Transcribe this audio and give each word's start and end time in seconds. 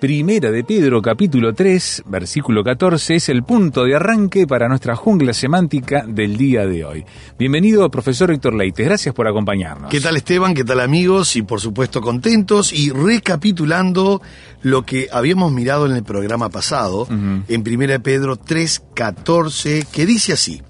Primera 0.00 0.52
de 0.52 0.62
Pedro 0.62 1.02
capítulo 1.02 1.52
3, 1.52 2.04
versículo 2.06 2.62
14 2.62 3.16
es 3.16 3.28
el 3.30 3.42
punto 3.42 3.82
de 3.82 3.96
arranque 3.96 4.46
para 4.46 4.68
nuestra 4.68 4.94
jungla 4.94 5.32
semántica 5.32 6.04
del 6.06 6.36
día 6.36 6.66
de 6.66 6.84
hoy. 6.84 7.04
Bienvenido, 7.36 7.90
profesor 7.90 8.30
Héctor 8.30 8.54
Leites, 8.54 8.86
gracias 8.86 9.12
por 9.12 9.26
acompañarnos. 9.26 9.90
¿Qué 9.90 10.00
tal 10.00 10.16
Esteban? 10.16 10.54
¿Qué 10.54 10.62
tal 10.62 10.78
amigos? 10.78 11.34
Y 11.34 11.42
por 11.42 11.60
supuesto 11.60 12.00
contentos 12.00 12.72
y 12.72 12.90
recapitulando 12.90 14.22
lo 14.62 14.86
que 14.86 15.08
habíamos 15.10 15.50
mirado 15.50 15.86
en 15.86 15.96
el 15.96 16.04
programa 16.04 16.48
pasado, 16.48 17.08
en 17.10 17.64
1 17.66 18.00
Pedro 18.00 18.36
3:14, 18.36 19.84
que 19.90 20.06
dice 20.06 20.32
así, 20.34 20.62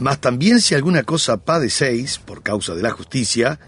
Mas 0.00 0.20
también 0.20 0.60
si 0.60 0.74
alguna 0.74 1.04
cosa 1.04 1.36
padecéis 1.36 2.18
por 2.18 2.42
causa 2.42 2.74
de 2.74 2.82
la 2.82 2.90
justicia, 2.90 3.60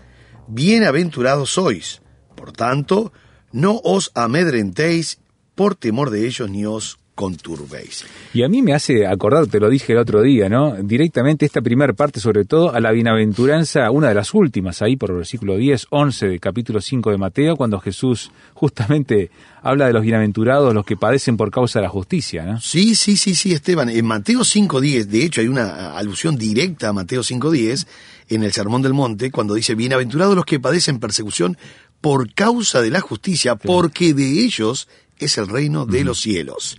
bienaventurados 0.48 1.50
sois. 1.50 2.02
Por 2.34 2.50
tanto, 2.50 3.12
no 3.54 3.80
os 3.84 4.10
amedrentéis 4.14 5.18
por 5.54 5.76
temor 5.76 6.10
de 6.10 6.26
ellos 6.26 6.50
ni 6.50 6.66
os 6.66 6.98
conturbéis. 7.14 8.04
Y 8.32 8.42
a 8.42 8.48
mí 8.48 8.62
me 8.62 8.74
hace 8.74 9.06
acordar, 9.06 9.46
te 9.46 9.60
lo 9.60 9.70
dije 9.70 9.92
el 9.92 10.00
otro 10.00 10.22
día, 10.22 10.48
¿no? 10.48 10.74
Directamente 10.82 11.46
esta 11.46 11.62
primera 11.62 11.92
parte, 11.92 12.18
sobre 12.18 12.44
todo, 12.44 12.74
a 12.74 12.80
la 12.80 12.90
bienaventuranza, 12.90 13.88
una 13.92 14.08
de 14.08 14.14
las 14.14 14.34
últimas, 14.34 14.82
ahí 14.82 14.96
por 14.96 15.10
el 15.10 15.18
versículo 15.18 15.56
10, 15.56 15.86
11 15.90 16.26
del 16.26 16.40
capítulo 16.40 16.80
5 16.80 17.12
de 17.12 17.16
Mateo, 17.16 17.56
cuando 17.56 17.78
Jesús 17.78 18.32
justamente 18.54 19.30
habla 19.62 19.86
de 19.86 19.92
los 19.92 20.02
bienaventurados, 20.02 20.74
los 20.74 20.84
que 20.84 20.96
padecen 20.96 21.36
por 21.36 21.52
causa 21.52 21.78
de 21.78 21.84
la 21.84 21.90
justicia, 21.90 22.44
¿no? 22.44 22.60
Sí, 22.60 22.96
sí, 22.96 23.16
sí, 23.16 23.36
sí, 23.36 23.52
Esteban. 23.52 23.88
En 23.88 24.04
Mateo 24.04 24.40
5.10, 24.40 25.04
de 25.04 25.24
hecho 25.24 25.40
hay 25.40 25.46
una 25.46 25.96
alusión 25.96 26.36
directa 26.36 26.88
a 26.88 26.92
Mateo 26.92 27.22
5.10 27.22 27.86
en 28.30 28.42
el 28.42 28.52
Sermón 28.52 28.82
del 28.82 28.94
Monte, 28.94 29.30
cuando 29.30 29.54
dice, 29.54 29.76
bienaventurados 29.76 30.34
los 30.34 30.44
que 30.44 30.58
padecen 30.58 30.98
persecución 30.98 31.56
por 32.04 32.34
causa 32.34 32.82
de 32.82 32.90
la 32.90 33.00
justicia, 33.00 33.56
porque 33.56 34.12
de 34.12 34.44
ellos 34.44 34.88
es 35.18 35.38
el 35.38 35.48
reino 35.48 35.86
de 35.86 36.04
los 36.04 36.20
cielos. 36.20 36.76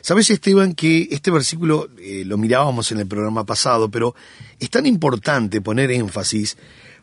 Sabes, 0.00 0.30
Esteban, 0.30 0.74
que 0.74 1.06
este 1.12 1.30
versículo 1.30 1.90
eh, 1.96 2.24
lo 2.26 2.38
mirábamos 2.38 2.90
en 2.90 2.98
el 2.98 3.06
programa 3.06 3.46
pasado, 3.46 3.88
pero 3.88 4.16
es 4.58 4.68
tan 4.70 4.84
importante 4.86 5.60
poner 5.60 5.92
énfasis 5.92 6.56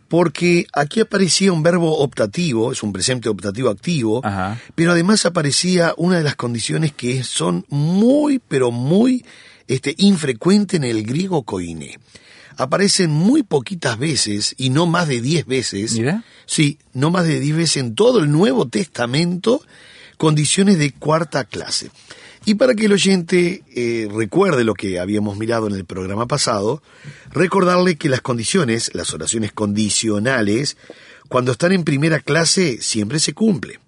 porque 0.09 0.67
aquí 0.73 0.99
aparecía 0.99 1.53
un 1.53 1.63
verbo 1.63 1.99
optativo, 1.99 2.73
es 2.73 2.83
un 2.83 2.91
presente 2.91 3.29
optativo 3.29 3.69
activo, 3.69 4.19
Ajá. 4.21 4.59
pero 4.75 4.91
además 4.91 5.25
aparecía 5.25 5.93
una 5.95 6.17
de 6.17 6.25
las 6.25 6.35
condiciones 6.35 6.91
que 6.91 7.23
son 7.23 7.65
muy, 7.69 8.39
pero 8.39 8.71
muy 8.71 9.23
este, 9.69 9.95
infrecuente 9.97 10.75
en 10.75 10.83
el 10.83 11.03
griego 11.03 11.43
koine. 11.43 11.97
Aparecen 12.57 13.09
muy 13.09 13.43
poquitas 13.43 13.97
veces 13.97 14.55
y 14.57 14.69
no 14.69 14.85
más 14.85 15.07
de 15.07 15.21
diez 15.21 15.45
veces. 15.45 15.93
Mira. 15.93 16.23
Sí, 16.45 16.77
no 16.93 17.11
más 17.11 17.25
de 17.25 17.39
diez 17.39 17.55
veces 17.55 17.77
en 17.77 17.95
todo 17.95 18.19
el 18.19 18.31
Nuevo 18.31 18.67
Testamento, 18.67 19.61
condiciones 20.17 20.77
de 20.77 20.91
cuarta 20.91 21.45
clase. 21.45 21.91
Y 22.45 22.55
para 22.55 22.73
que 22.73 22.85
el 22.85 22.93
oyente 22.93 23.63
eh, 23.75 24.09
recuerde 24.11 24.63
lo 24.63 24.73
que 24.73 24.99
habíamos 24.99 25.37
mirado 25.37 25.67
en 25.67 25.75
el 25.75 25.85
programa 25.85 26.25
pasado, 26.25 26.81
recordarle 27.31 27.97
que 27.97 28.09
las 28.09 28.21
condiciones, 28.21 28.91
las 28.95 29.13
oraciones 29.13 29.51
condicionales, 29.51 30.75
cuando 31.31 31.53
están 31.53 31.71
en 31.71 31.85
primera 31.85 32.19
clase 32.19 32.81
siempre 32.81 33.17
se 33.17 33.31
cumple. 33.31 33.79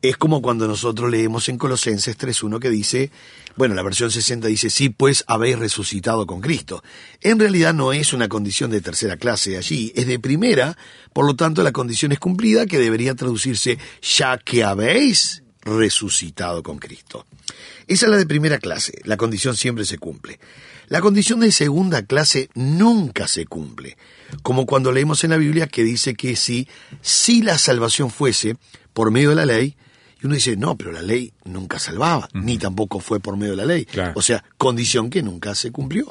Es 0.00 0.16
como 0.16 0.40
cuando 0.40 0.66
nosotros 0.66 1.10
leemos 1.10 1.50
en 1.50 1.58
Colosenses 1.58 2.16
3.1 2.16 2.58
que 2.60 2.70
dice, 2.70 3.10
bueno, 3.56 3.74
la 3.74 3.82
versión 3.82 4.10
60 4.10 4.48
dice, 4.48 4.70
sí, 4.70 4.88
pues 4.88 5.22
habéis 5.26 5.58
resucitado 5.58 6.26
con 6.26 6.40
Cristo. 6.40 6.82
En 7.20 7.38
realidad 7.38 7.74
no 7.74 7.92
es 7.92 8.14
una 8.14 8.30
condición 8.30 8.70
de 8.70 8.80
tercera 8.80 9.18
clase 9.18 9.58
allí, 9.58 9.92
es 9.96 10.06
de 10.06 10.18
primera, 10.18 10.78
por 11.12 11.26
lo 11.26 11.36
tanto 11.36 11.62
la 11.62 11.72
condición 11.72 12.12
es 12.12 12.20
cumplida 12.20 12.64
que 12.64 12.78
debería 12.78 13.14
traducirse, 13.14 13.78
ya 14.00 14.38
que 14.38 14.64
habéis 14.64 15.42
resucitado 15.76 16.62
con 16.62 16.78
Cristo. 16.78 17.26
Esa 17.86 18.06
es 18.06 18.10
la 18.10 18.18
de 18.18 18.26
primera 18.26 18.58
clase, 18.58 19.00
la 19.04 19.16
condición 19.16 19.56
siempre 19.56 19.84
se 19.84 19.98
cumple. 19.98 20.38
La 20.88 21.00
condición 21.00 21.40
de 21.40 21.52
segunda 21.52 22.02
clase 22.02 22.48
nunca 22.54 23.28
se 23.28 23.44
cumple, 23.44 23.98
como 24.42 24.64
cuando 24.64 24.90
leemos 24.90 25.22
en 25.24 25.30
la 25.30 25.36
Biblia 25.36 25.66
que 25.66 25.84
dice 25.84 26.14
que 26.14 26.34
si, 26.34 26.66
si 27.02 27.42
la 27.42 27.58
salvación 27.58 28.10
fuese 28.10 28.56
por 28.94 29.10
medio 29.10 29.30
de 29.30 29.36
la 29.36 29.46
ley, 29.46 29.76
y 30.20 30.26
uno 30.26 30.34
dice, 30.34 30.56
no, 30.56 30.76
pero 30.76 30.90
la 30.90 31.02
ley 31.02 31.32
nunca 31.44 31.78
salvaba, 31.78 32.28
ni 32.32 32.58
tampoco 32.58 32.98
fue 32.98 33.20
por 33.20 33.36
medio 33.36 33.52
de 33.52 33.58
la 33.58 33.66
ley. 33.66 33.84
Claro. 33.84 34.14
O 34.16 34.22
sea, 34.22 34.42
condición 34.56 35.10
que 35.10 35.22
nunca 35.22 35.54
se 35.54 35.70
cumplió. 35.70 36.06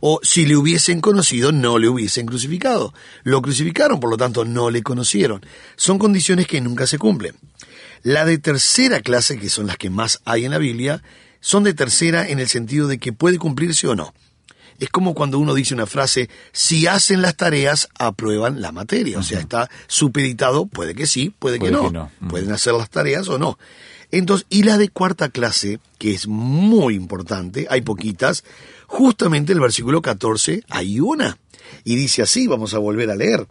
O 0.00 0.20
si 0.22 0.46
le 0.46 0.56
hubiesen 0.56 1.02
conocido, 1.02 1.52
no 1.52 1.78
le 1.78 1.88
hubiesen 1.88 2.24
crucificado. 2.24 2.94
Lo 3.24 3.42
crucificaron, 3.42 4.00
por 4.00 4.08
lo 4.08 4.16
tanto, 4.16 4.46
no 4.46 4.70
le 4.70 4.82
conocieron. 4.82 5.44
Son 5.76 5.98
condiciones 5.98 6.46
que 6.46 6.62
nunca 6.62 6.86
se 6.86 6.96
cumplen. 6.96 7.34
La 8.02 8.24
de 8.24 8.38
tercera 8.38 9.00
clase, 9.00 9.38
que 9.38 9.48
son 9.48 9.66
las 9.66 9.76
que 9.76 9.90
más 9.90 10.20
hay 10.24 10.44
en 10.44 10.50
la 10.50 10.58
Biblia, 10.58 11.02
son 11.40 11.64
de 11.64 11.74
tercera 11.74 12.28
en 12.28 12.40
el 12.40 12.48
sentido 12.48 12.88
de 12.88 12.98
que 12.98 13.12
puede 13.12 13.38
cumplirse 13.38 13.86
o 13.88 13.94
no. 13.94 14.14
Es 14.78 14.88
como 14.88 15.14
cuando 15.14 15.38
uno 15.38 15.54
dice 15.54 15.74
una 15.74 15.86
frase, 15.86 16.28
si 16.50 16.88
hacen 16.88 17.22
las 17.22 17.36
tareas, 17.36 17.88
aprueban 17.98 18.60
la 18.60 18.72
materia. 18.72 19.18
O 19.18 19.22
sea, 19.22 19.38
está 19.38 19.70
supeditado, 19.86 20.66
puede 20.66 20.94
que 20.94 21.06
sí, 21.06 21.32
puede, 21.38 21.60
que 21.60 21.70
no. 21.70 21.84
que 21.84 21.92
no. 21.92 22.10
Pueden 22.28 22.50
hacer 22.50 22.72
las 22.72 22.90
tareas 22.90 23.28
o 23.28 23.38
no. 23.38 23.58
Entonces, 24.10 24.46
y 24.50 24.64
la 24.64 24.78
de 24.78 24.88
cuarta 24.88 25.28
clase, 25.28 25.78
que 25.98 26.12
es 26.12 26.26
muy 26.26 26.96
importante, 26.96 27.66
hay 27.70 27.82
poquitas, 27.82 28.44
justamente 28.86 29.52
en 29.52 29.58
el 29.58 29.62
versículo 29.62 30.02
14 30.02 30.64
hay 30.68 30.98
una. 30.98 31.38
Y 31.84 31.94
dice 31.94 32.22
así, 32.22 32.46
vamos 32.46 32.74
a 32.74 32.78
volver 32.78 33.10
a 33.10 33.16
leer. 33.16 33.46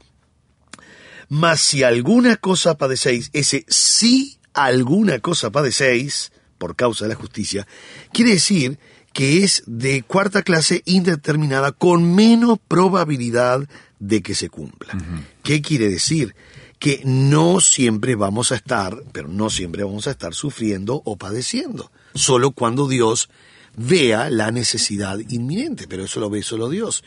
Mas 1.30 1.62
si 1.62 1.84
alguna 1.84 2.36
cosa 2.36 2.78
padecéis, 2.78 3.30
ese 3.32 3.66
si 3.70 4.38
alguna 4.54 5.20
cosa 5.20 5.52
padecéis 5.52 6.32
por 6.58 6.76
causa 6.76 7.06
de 7.06 7.10
la 7.10 7.20
justicia, 7.20 7.68
quiere 8.14 8.32
decir 8.32 8.78
que 9.14 9.44
es 9.44 9.64
de 9.66 10.04
cuarta 10.04 10.42
clase 10.42 10.84
indeterminada 10.86 11.72
con 11.72 12.16
menos 12.16 12.60
probabilidad 12.68 13.68
de 14.00 14.22
que 14.22 14.36
se 14.36 14.50
cumpla. 14.50 14.98
¿Qué 15.44 15.62
quiere 15.62 15.90
decir? 15.90 16.36
Que 16.80 17.02
no 17.04 17.60
siempre 17.60 18.16
vamos 18.16 18.52
a 18.52 18.56
estar, 18.56 19.04
pero 19.12 19.28
no 19.28 19.50
siempre 19.50 19.84
vamos 19.84 20.08
a 20.08 20.12
estar 20.12 20.34
sufriendo 20.34 21.02
o 21.06 21.18
padeciendo, 21.18 21.92
solo 22.14 22.52
cuando 22.52 22.88
Dios 22.88 23.30
vea 23.76 24.30
la 24.30 24.52
necesidad 24.52 25.20
inminente, 25.30 25.88
pero 25.88 26.06
eso 26.06 26.20
lo 26.20 26.30
ve 26.30 26.44
solo 26.44 26.70
Dios. 26.70 27.04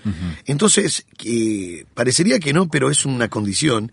Entonces, 0.46 1.06
que 1.16 1.86
parecería 1.94 2.38
que 2.38 2.52
no, 2.52 2.68
pero 2.68 2.90
es 2.90 3.04
una 3.04 3.28
condición 3.28 3.92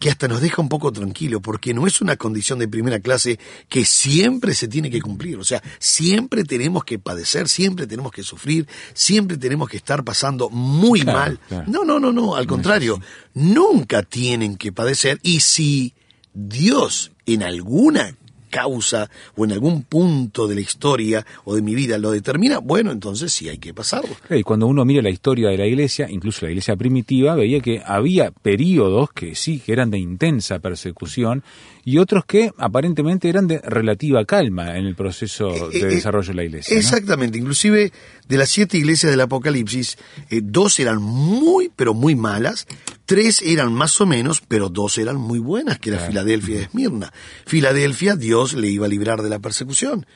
que 0.00 0.10
hasta 0.10 0.26
nos 0.26 0.40
deja 0.40 0.60
un 0.62 0.68
poco 0.68 0.90
tranquilo, 0.90 1.40
porque 1.40 1.72
no 1.74 1.86
es 1.86 2.00
una 2.00 2.16
condición 2.16 2.58
de 2.58 2.66
primera 2.66 2.98
clase 3.00 3.38
que 3.68 3.84
siempre 3.84 4.54
se 4.54 4.66
tiene 4.66 4.90
que 4.90 5.00
cumplir. 5.02 5.36
O 5.38 5.44
sea, 5.44 5.62
siempre 5.78 6.42
tenemos 6.42 6.84
que 6.84 6.98
padecer, 6.98 7.48
siempre 7.48 7.86
tenemos 7.86 8.10
que 8.10 8.22
sufrir, 8.22 8.66
siempre 8.94 9.36
tenemos 9.36 9.68
que 9.68 9.76
estar 9.76 10.02
pasando 10.02 10.48
muy 10.50 11.02
Claro, 11.02 11.18
mal. 11.18 11.40
claro. 11.48 11.64
No, 11.70 11.84
no, 11.84 12.00
no, 12.00 12.12
no, 12.12 12.34
al 12.34 12.46
contrario, 12.46 12.98
nunca 13.34 14.02
tienen 14.02 14.56
que 14.56 14.72
padecer. 14.72 15.20
Y 15.22 15.40
si 15.40 15.92
Dios 16.32 17.12
en 17.26 17.42
alguna 17.42 18.16
causa 18.50 19.10
o 19.36 19.44
en 19.44 19.52
algún 19.52 19.82
punto 19.84 20.46
de 20.46 20.54
la 20.54 20.60
historia 20.60 21.24
o 21.44 21.54
de 21.54 21.62
mi 21.62 21.74
vida 21.74 21.98
lo 21.98 22.10
determina, 22.10 22.58
bueno, 22.58 22.92
entonces 22.92 23.32
sí 23.32 23.48
hay 23.48 23.58
que 23.58 23.72
pasarlo. 23.72 24.14
Y 24.28 24.42
cuando 24.42 24.66
uno 24.66 24.84
mira 24.84 25.02
la 25.02 25.10
historia 25.10 25.48
de 25.48 25.58
la 25.58 25.66
iglesia, 25.66 26.08
incluso 26.08 26.44
la 26.44 26.50
iglesia 26.52 26.76
primitiva, 26.76 27.34
veía 27.34 27.60
que 27.60 27.82
había 27.84 28.30
periodos 28.30 29.10
que 29.12 29.34
sí, 29.34 29.60
que 29.60 29.72
eran 29.72 29.90
de 29.90 29.98
intensa 29.98 30.58
persecución 30.58 31.42
y 31.84 31.98
otros 31.98 32.24
que 32.26 32.52
aparentemente 32.58 33.28
eran 33.28 33.48
de 33.48 33.58
relativa 33.58 34.24
calma 34.24 34.76
en 34.76 34.86
el 34.86 34.94
proceso 34.94 35.48
de 35.70 35.80
Eh, 35.80 35.82
eh, 35.82 35.94
desarrollo 35.94 36.28
de 36.28 36.34
la 36.34 36.44
iglesia. 36.44 36.74
¿no? 36.74 36.80
Exactamente, 36.80 37.38
inclusive 37.38 37.92
de 38.28 38.36
las 38.36 38.50
siete 38.50 38.76
iglesias 38.76 39.10
del 39.10 39.20
Apocalipsis, 39.20 39.96
eh, 40.30 40.40
dos 40.42 40.78
eran 40.78 41.02
muy, 41.02 41.70
pero 41.74 41.94
muy 41.94 42.14
malas, 42.14 42.66
tres 43.06 43.42
eran 43.42 43.72
más 43.72 44.00
o 44.00 44.06
menos, 44.06 44.42
pero 44.46 44.68
dos 44.68 44.98
eran 44.98 45.16
muy 45.16 45.38
buenas, 45.38 45.78
que 45.78 45.90
era 45.90 45.98
Filadelfia 45.98 46.56
y 46.56 46.62
Esmirna. 46.62 47.12
Filadelfia, 47.46 48.16
Dios 48.40 48.54
le 48.54 48.68
iba 48.68 48.86
a 48.86 48.88
librar 48.88 49.22
de 49.22 49.28
la 49.28 49.38
persecución. 49.38 50.06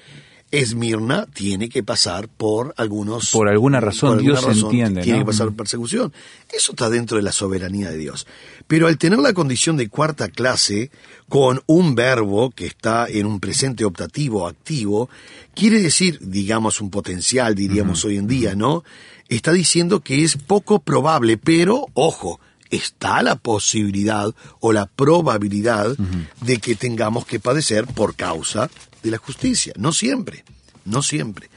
Esmirna 0.50 1.26
tiene 1.26 1.68
que 1.68 1.82
pasar 1.82 2.28
por 2.28 2.74
algunos... 2.76 3.30
Por 3.30 3.48
alguna 3.48 3.80
razón, 3.80 4.18
Dios 4.18 4.42
entiende, 4.46 5.02
Tiene 5.02 5.18
¿no? 5.18 5.24
que 5.24 5.30
pasar 5.32 5.48
por 5.48 5.56
persecución. 5.56 6.12
Eso 6.52 6.72
está 6.72 6.88
dentro 6.88 7.16
de 7.16 7.22
la 7.22 7.32
soberanía 7.32 7.90
de 7.90 7.98
Dios. 7.98 8.26
Pero 8.66 8.86
al 8.86 8.96
tener 8.96 9.18
la 9.18 9.32
condición 9.32 9.76
de 9.76 9.88
cuarta 9.88 10.28
clase, 10.28 10.90
con 11.28 11.62
un 11.66 11.94
verbo 11.94 12.50
que 12.50 12.66
está 12.66 13.06
en 13.08 13.26
un 13.26 13.40
presente 13.40 13.84
optativo 13.84 14.46
activo, 14.46 15.10
quiere 15.54 15.80
decir, 15.80 16.18
digamos, 16.22 16.80
un 16.80 16.90
potencial, 16.90 17.54
diríamos 17.54 18.04
hoy 18.04 18.16
en 18.16 18.26
día, 18.26 18.54
¿no? 18.54 18.84
Está 19.28 19.52
diciendo 19.52 20.00
que 20.00 20.22
es 20.22 20.36
poco 20.36 20.78
probable, 20.78 21.36
pero, 21.36 21.86
ojo, 21.94 22.38
está 22.76 23.22
la 23.22 23.36
posibilidad 23.36 24.34
o 24.60 24.72
la 24.72 24.86
probabilidad 24.86 25.96
de 26.40 26.58
que 26.58 26.74
tengamos 26.74 27.26
que 27.26 27.40
padecer 27.40 27.86
por 27.86 28.14
causa 28.14 28.70
de 29.02 29.10
la 29.10 29.18
justicia. 29.18 29.72
No 29.76 29.92
siempre, 29.92 30.44
no 30.84 31.02
siempre. 31.02 31.50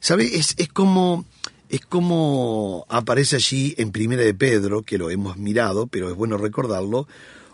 ¿Sabe? 0.00 0.36
Es, 0.36 0.54
es 0.58 0.68
como 0.68 1.24
es 1.72 1.80
como 1.80 2.84
aparece 2.90 3.36
allí 3.36 3.74
en 3.78 3.92
Primera 3.92 4.22
de 4.22 4.34
Pedro, 4.34 4.82
que 4.82 4.98
lo 4.98 5.08
hemos 5.08 5.38
mirado, 5.38 5.86
pero 5.86 6.10
es 6.10 6.14
bueno 6.14 6.36
recordarlo, 6.36 7.08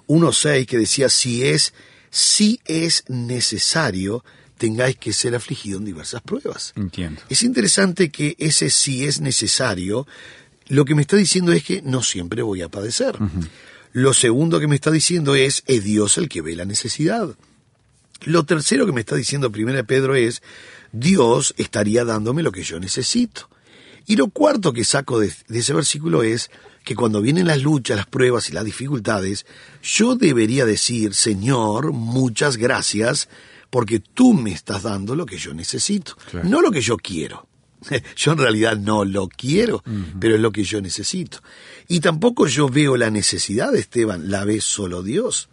1.6 0.08 0.66
que 0.66 0.76
decía, 0.76 1.08
si 1.08 1.44
es, 1.44 1.72
si 2.10 2.60
es 2.64 3.04
necesario, 3.06 4.24
tengáis 4.58 4.96
que 4.96 5.12
ser 5.12 5.36
afligido 5.36 5.78
en 5.78 5.84
diversas 5.84 6.20
pruebas. 6.20 6.72
Entiendo. 6.74 7.22
Es 7.28 7.44
interesante 7.44 8.10
que 8.10 8.34
ese 8.38 8.70
si 8.70 9.04
es 9.04 9.20
necesario, 9.20 10.06
lo 10.68 10.84
que 10.84 10.94
me 10.94 11.02
está 11.02 11.16
diciendo 11.16 11.52
es 11.52 11.64
que 11.64 11.82
no 11.82 12.02
siempre 12.02 12.42
voy 12.42 12.62
a 12.62 12.68
padecer. 12.68 13.16
Lo 13.92 14.12
segundo 14.12 14.60
que 14.60 14.68
me 14.68 14.74
está 14.74 14.90
diciendo 14.90 15.34
es, 15.34 15.62
es 15.66 15.82
Dios 15.82 16.18
el 16.18 16.28
que 16.28 16.42
ve 16.42 16.54
la 16.54 16.64
necesidad. 16.64 17.34
Lo 18.24 18.44
tercero 18.44 18.84
que 18.84 18.92
me 18.92 19.00
está 19.00 19.16
diciendo 19.16 19.50
Primera 19.50 19.82
Pedro 19.82 20.14
es, 20.14 20.42
Dios 20.92 21.54
estaría 21.56 22.04
dándome 22.04 22.42
lo 22.42 22.52
que 22.52 22.62
yo 22.62 22.78
necesito. 22.80 23.48
Y 24.06 24.16
lo 24.16 24.28
cuarto 24.28 24.72
que 24.72 24.84
saco 24.84 25.18
de, 25.20 25.32
de 25.48 25.58
ese 25.58 25.72
versículo 25.74 26.22
es 26.22 26.50
que 26.84 26.94
cuando 26.94 27.20
vienen 27.20 27.46
las 27.46 27.62
luchas, 27.62 27.96
las 27.96 28.06
pruebas 28.06 28.48
y 28.48 28.52
las 28.52 28.64
dificultades, 28.64 29.46
yo 29.82 30.16
debería 30.16 30.64
decir, 30.64 31.14
Señor, 31.14 31.92
muchas 31.92 32.56
gracias, 32.56 33.28
porque 33.70 34.00
tú 34.00 34.32
me 34.32 34.52
estás 34.52 34.84
dando 34.84 35.14
lo 35.14 35.26
que 35.26 35.36
yo 35.36 35.52
necesito, 35.52 36.16
no 36.44 36.62
lo 36.62 36.70
que 36.70 36.80
yo 36.80 36.96
quiero. 36.96 37.46
Yo 38.16 38.32
en 38.32 38.38
realidad 38.38 38.76
no 38.76 39.04
lo 39.04 39.28
quiero, 39.28 39.82
pero 40.20 40.34
es 40.34 40.40
lo 40.40 40.50
que 40.52 40.64
yo 40.64 40.80
necesito. 40.80 41.38
Y 41.86 42.00
tampoco 42.00 42.46
yo 42.46 42.68
veo 42.68 42.96
la 42.96 43.10
necesidad, 43.10 43.74
Esteban, 43.74 44.30
la 44.30 44.44
ve 44.44 44.60
solo 44.60 45.02
Dios. 45.02 45.48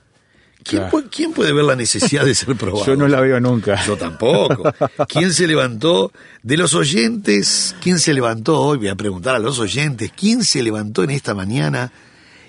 ¿Quién, 0.63 0.81
Claro. 0.83 0.97
pu- 0.97 1.09
quién 1.11 1.31
puede 1.33 1.53
ver 1.53 1.63
la 1.65 1.75
necesidad 1.75 2.25
de 2.25 2.33
ser 2.33 2.55
probado? 2.55 2.85
Yo 2.87 2.95
no 2.95 3.07
la 3.07 3.19
veo 3.21 3.39
nunca. 3.39 3.85
Yo 3.85 3.95
tampoco. 3.97 4.63
¿Quién 5.07 5.31
se 5.31 5.45
levantó 5.45 6.11
de 6.41 6.57
los 6.57 6.73
oyentes? 6.73 7.75
¿Quién 7.81 7.99
se 7.99 8.13
levantó 8.15 8.59
hoy? 8.61 8.79
Voy 8.79 8.87
a 8.87 8.95
preguntar 8.95 9.35
a 9.35 9.39
los 9.39 9.59
oyentes. 9.59 10.11
¿Quién 10.17 10.43
se 10.43 10.63
levantó 10.63 11.03
en 11.03 11.11
esta 11.11 11.35
mañana 11.35 11.91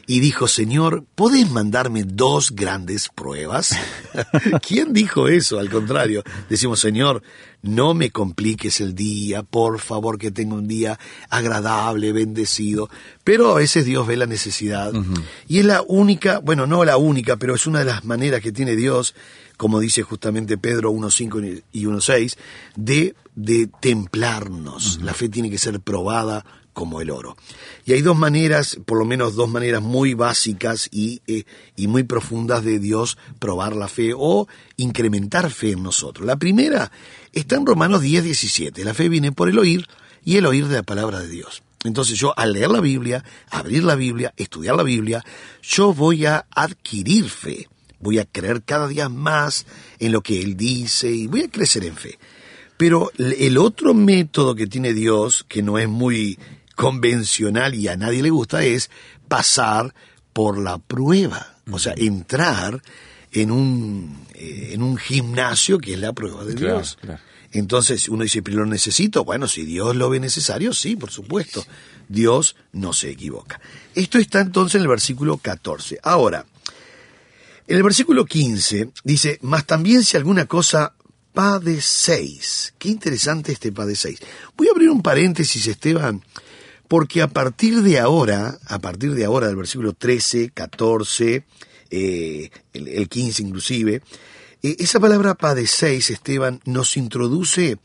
y 0.06 0.20
dijo, 0.20 0.46
Señor, 0.46 1.04
¿podés 1.14 1.50
mandarme 1.50 2.04
dos 2.04 2.52
grandes 2.52 3.08
pruebas? 3.08 3.76
¿Quién 4.66 4.92
dijo 4.92 5.26
eso? 5.26 5.58
Al 5.58 5.68
contrario, 5.68 6.22
decimos, 6.48 6.78
Señor, 6.78 7.22
no 7.62 7.92
me 7.94 8.10
compliques 8.10 8.80
el 8.80 8.94
día, 8.94 9.42
por 9.42 9.80
favor 9.80 10.18
que 10.18 10.30
tenga 10.30 10.54
un 10.54 10.68
día 10.68 10.98
agradable, 11.28 12.12
bendecido. 12.12 12.88
Pero 13.24 13.50
a 13.50 13.54
veces 13.56 13.84
Dios 13.84 14.06
ve 14.06 14.16
la 14.16 14.26
necesidad. 14.26 14.92
Y 15.48 15.58
es 15.58 15.64
la 15.64 15.82
única, 15.82 16.38
bueno, 16.38 16.66
no 16.66 16.84
la 16.84 16.96
única, 16.96 17.36
pero 17.36 17.56
es 17.56 17.66
una 17.66 17.80
de 17.80 17.86
las 17.86 18.04
maneras 18.04 18.40
que 18.40 18.52
tiene 18.52 18.76
Dios, 18.76 19.14
como 19.56 19.80
dice 19.80 20.02
justamente 20.02 20.56
Pedro 20.56 20.92
1.5 20.92 21.64
y 21.72 21.84
1.6, 21.84 22.36
de, 22.76 23.16
de 23.34 23.68
templarnos. 23.80 25.00
La 25.02 25.14
fe 25.14 25.28
tiene 25.28 25.50
que 25.50 25.58
ser 25.58 25.80
probada 25.80 26.44
como 26.76 27.00
el 27.00 27.10
oro. 27.10 27.38
Y 27.86 27.94
hay 27.94 28.02
dos 28.02 28.18
maneras, 28.18 28.78
por 28.84 28.98
lo 28.98 29.06
menos 29.06 29.34
dos 29.34 29.48
maneras 29.48 29.80
muy 29.80 30.12
básicas 30.12 30.90
y, 30.92 31.22
eh, 31.26 31.44
y 31.74 31.86
muy 31.86 32.02
profundas 32.02 32.64
de 32.64 32.78
Dios 32.78 33.16
probar 33.38 33.74
la 33.74 33.88
fe 33.88 34.12
o 34.14 34.46
incrementar 34.76 35.50
fe 35.50 35.70
en 35.70 35.82
nosotros. 35.82 36.26
La 36.26 36.36
primera 36.36 36.92
está 37.32 37.56
en 37.56 37.64
Romanos 37.64 38.02
10, 38.02 38.24
17. 38.24 38.84
La 38.84 38.92
fe 38.92 39.08
viene 39.08 39.32
por 39.32 39.48
el 39.48 39.58
oír 39.58 39.86
y 40.22 40.36
el 40.36 40.44
oír 40.44 40.68
de 40.68 40.74
la 40.74 40.82
palabra 40.82 41.20
de 41.20 41.28
Dios. 41.28 41.62
Entonces 41.82 42.18
yo 42.18 42.38
al 42.38 42.52
leer 42.52 42.68
la 42.68 42.82
Biblia, 42.82 43.24
abrir 43.48 43.82
la 43.82 43.94
Biblia, 43.94 44.34
estudiar 44.36 44.76
la 44.76 44.82
Biblia, 44.82 45.24
yo 45.62 45.94
voy 45.94 46.26
a 46.26 46.44
adquirir 46.50 47.30
fe. 47.30 47.70
Voy 48.00 48.18
a 48.18 48.26
creer 48.26 48.62
cada 48.64 48.86
día 48.86 49.08
más 49.08 49.64
en 49.98 50.12
lo 50.12 50.20
que 50.20 50.42
Él 50.42 50.58
dice 50.58 51.10
y 51.10 51.26
voy 51.26 51.44
a 51.44 51.50
crecer 51.50 51.86
en 51.86 51.96
fe. 51.96 52.18
Pero 52.76 53.10
el 53.16 53.56
otro 53.56 53.94
método 53.94 54.54
que 54.54 54.66
tiene 54.66 54.92
Dios, 54.92 55.46
que 55.48 55.62
no 55.62 55.78
es 55.78 55.88
muy 55.88 56.38
convencional 56.76 57.74
y 57.74 57.88
a 57.88 57.96
nadie 57.96 58.22
le 58.22 58.30
gusta, 58.30 58.62
es 58.62 58.90
pasar 59.26 59.92
por 60.32 60.58
la 60.58 60.78
prueba. 60.78 61.56
O 61.72 61.78
sea, 61.80 61.94
entrar 61.96 62.80
en 63.32 63.50
un, 63.50 64.26
eh, 64.34 64.70
en 64.72 64.82
un 64.82 64.96
gimnasio 64.96 65.78
que 65.78 65.94
es 65.94 65.98
la 65.98 66.12
prueba 66.12 66.44
de 66.44 66.54
Claro, 66.54 66.76
Dios. 66.76 66.98
claro. 67.00 67.20
Entonces 67.52 68.08
uno 68.08 68.22
dice, 68.22 68.42
pero 68.42 68.58
lo 68.58 68.66
necesito. 68.66 69.24
Bueno, 69.24 69.48
si 69.48 69.64
Dios 69.64 69.96
lo 69.96 70.10
ve 70.10 70.20
necesario, 70.20 70.72
sí, 70.72 70.94
por 70.94 71.10
supuesto. 71.10 71.64
Dios 72.08 72.54
no 72.72 72.92
se 72.92 73.10
equivoca. 73.10 73.60
Esto 73.94 74.18
está 74.18 74.40
entonces 74.40 74.76
en 74.76 74.82
el 74.82 74.88
versículo 74.88 75.38
14. 75.38 75.98
Ahora, 76.02 76.44
en 77.66 77.76
el 77.76 77.82
versículo 77.82 78.24
15 78.26 78.90
dice, 79.04 79.38
mas 79.42 79.64
también 79.64 80.04
si 80.04 80.16
alguna 80.16 80.44
cosa 80.46 80.94
padecéis. 81.32 82.74
Qué 82.78 82.88
interesante 82.90 83.52
este 83.52 83.72
padecéis. 83.72 84.20
Voy 84.56 84.68
a 84.68 84.72
abrir 84.72 84.90
un 84.90 85.02
paréntesis, 85.02 85.66
Esteban, 85.66 86.22
porque 86.88 87.22
a 87.22 87.28
partir 87.28 87.82
de 87.82 87.98
ahora, 87.98 88.58
a 88.66 88.78
partir 88.78 89.14
de 89.14 89.24
ahora 89.24 89.46
del 89.46 89.56
versículo 89.56 89.92
13, 89.92 90.50
14, 90.50 91.44
eh, 91.90 92.50
el, 92.72 92.88
el 92.88 93.08
15 93.08 93.42
inclusive, 93.42 94.02
eh, 94.62 94.76
esa 94.78 95.00
palabra 95.00 95.34
padecéis, 95.34 96.10
Esteban, 96.10 96.60
nos 96.64 96.96
introduce 96.96 97.78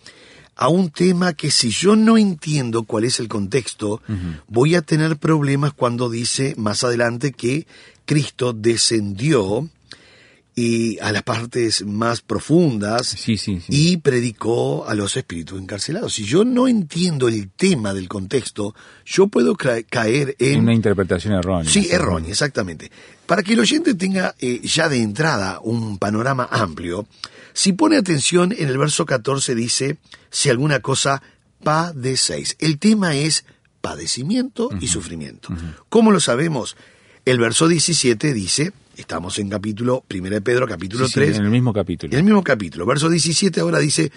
a 0.56 0.68
un 0.68 0.92
tema 0.92 1.34
que 1.34 1.50
si 1.50 1.70
yo 1.70 1.96
no 1.96 2.18
entiendo 2.18 2.84
cuál 2.84 3.06
es 3.06 3.20
el 3.20 3.28
contexto, 3.28 4.02
voy 4.48 4.76
a 4.76 4.82
tener 4.82 5.18
problemas 5.18 5.74
cuando 5.74 6.10
dice 6.10 6.54
más 6.56 6.84
adelante 6.84 7.32
que 7.32 7.66
Cristo 8.06 8.54
descendió 8.54 9.70
y 10.56 11.00
a 11.00 11.12
las 11.14 11.24
partes 11.24 11.86
más 11.86 12.22
profundas 12.22 13.08
Sí, 13.08 13.38
sí, 13.38 13.62
sí. 13.62 13.66
y 13.70 13.98
predicó 13.98 14.88
a 14.88 14.94
los 14.96 15.16
espíritus 15.16 15.60
encarcelados. 15.62 16.14
Si 16.14 16.26
yo 16.26 16.44
no 16.44 16.68
entiendo 16.68 17.28
el 17.30 17.50
tema 17.50 17.94
del 17.94 18.10
contexto, 18.10 18.76
yo 19.06 19.28
puedo 19.28 19.56
ca- 19.56 19.82
caer 19.84 20.36
en... 20.40 20.60
Una 20.62 20.74
interpretación 20.74 21.34
errónea. 21.36 21.72
Sí, 21.72 21.88
errónea, 21.90 22.30
exactamente. 22.32 22.92
Para 23.26 23.44
que 23.44 23.54
el 23.54 23.62
oyente 23.62 23.94
tenga 23.96 24.36
eh, 24.40 24.60
ya 24.64 24.90
de 24.90 25.02
entrada 25.02 25.60
un 25.64 25.98
panorama 25.98 26.50
amplio, 26.52 27.08
si 27.54 27.72
pone 27.74 27.96
atención 27.96 28.52
en 28.58 28.68
el 28.68 28.78
verso 28.78 29.06
14 29.06 29.56
dice, 29.56 29.98
si 30.30 30.50
alguna 30.50 30.82
cosa 30.82 31.22
padecéis. 31.64 32.56
El 32.60 32.78
tema 32.78 33.16
es 33.16 33.46
padecimiento 33.80 34.70
y 34.80 34.88
sufrimiento. 34.88 35.50
¿Cómo 35.90 36.12
lo 36.12 36.20
sabemos? 36.20 36.76
El 37.26 37.40
verso 37.40 37.68
17 37.68 38.34
dice, 38.34 38.74
estamos 38.98 39.40
en 39.40 39.50
capítulo 39.50 40.04
1 40.14 40.30
de 40.30 40.42
Pedro, 40.42 40.68
capítulo 40.68 41.06
Sí, 41.06 41.14
sí, 41.14 41.20
3, 41.20 41.38
en 41.38 41.46
el 41.46 41.52
mismo 41.52 41.74
capítulo. 41.74 42.12
en 42.14 42.20
el 42.20 42.24
mismo 42.26 42.44
capítulo, 42.44 42.86
verso 42.86 43.10
17 43.10 43.60
ahora 43.60 43.80
dice, 43.80 44.12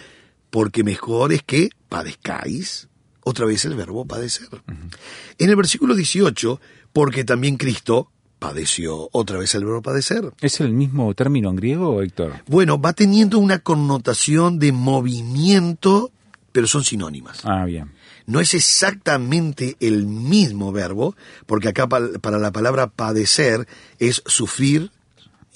porque 0.50 0.84
mejor 0.84 1.32
es 1.32 1.42
que 1.42 1.70
padezcáis, 1.88 2.88
otra 3.22 3.46
vez 3.46 3.64
el 3.64 3.74
verbo 3.74 4.04
padecer. 4.04 4.48
En 5.38 5.48
el 5.50 5.56
versículo 5.56 5.94
18, 5.94 6.60
porque 6.92 7.24
también 7.24 7.56
Cristo 7.56 8.10
padeció, 8.38 9.08
otra 9.12 9.38
vez 9.38 9.54
el 9.54 9.64
verbo 9.64 9.80
padecer. 9.80 10.32
¿Es 10.42 10.60
el 10.60 10.72
mismo 10.72 11.14
término 11.14 11.48
en 11.48 11.56
griego, 11.56 12.02
Héctor? 12.02 12.42
Bueno, 12.46 12.78
va 12.78 12.92
teniendo 12.92 13.38
una 13.38 13.60
connotación 13.60 14.58
de 14.58 14.72
movimiento, 14.72 16.10
pero 16.52 16.66
son 16.66 16.84
sinónimas. 16.84 17.40
Ah, 17.44 17.64
bien. 17.64 17.90
No 18.26 18.40
es 18.40 18.54
exactamente 18.54 19.76
el 19.80 20.06
mismo 20.06 20.72
verbo, 20.72 21.14
porque 21.46 21.68
acá 21.68 21.88
pa- 21.88 22.08
para 22.20 22.38
la 22.38 22.52
palabra 22.52 22.86
padecer 22.88 23.66
es 23.98 24.22
sufrir 24.26 24.90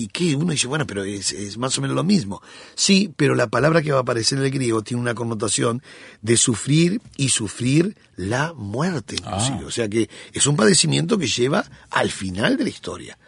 ¿Y 0.00 0.06
qué? 0.06 0.36
Uno 0.36 0.52
dice, 0.52 0.68
bueno, 0.68 0.86
pero 0.86 1.02
es, 1.02 1.32
es, 1.32 1.58
más 1.58 1.76
o 1.76 1.80
menos 1.80 1.96
lo 1.96 2.04
mismo. 2.04 2.40
Sí, 2.76 3.12
pero 3.16 3.34
la 3.34 3.48
palabra 3.48 3.82
que 3.82 3.90
va 3.90 3.98
a 3.98 4.02
aparecer 4.02 4.38
en 4.38 4.44
el 4.44 4.52
griego 4.52 4.82
tiene 4.82 5.00
una 5.00 5.16
connotación 5.16 5.82
de 6.22 6.36
sufrir 6.36 7.00
y 7.16 7.30
sufrir 7.30 7.96
la 8.14 8.52
muerte. 8.52 9.16
Ah. 9.24 9.60
O 9.66 9.72
sea 9.72 9.88
que 9.88 10.08
es 10.32 10.46
un 10.46 10.54
padecimiento 10.54 11.18
que 11.18 11.26
lleva 11.26 11.64
al 11.90 12.12
final 12.12 12.56
de 12.56 12.62
la 12.62 12.70
historia. 12.70 13.18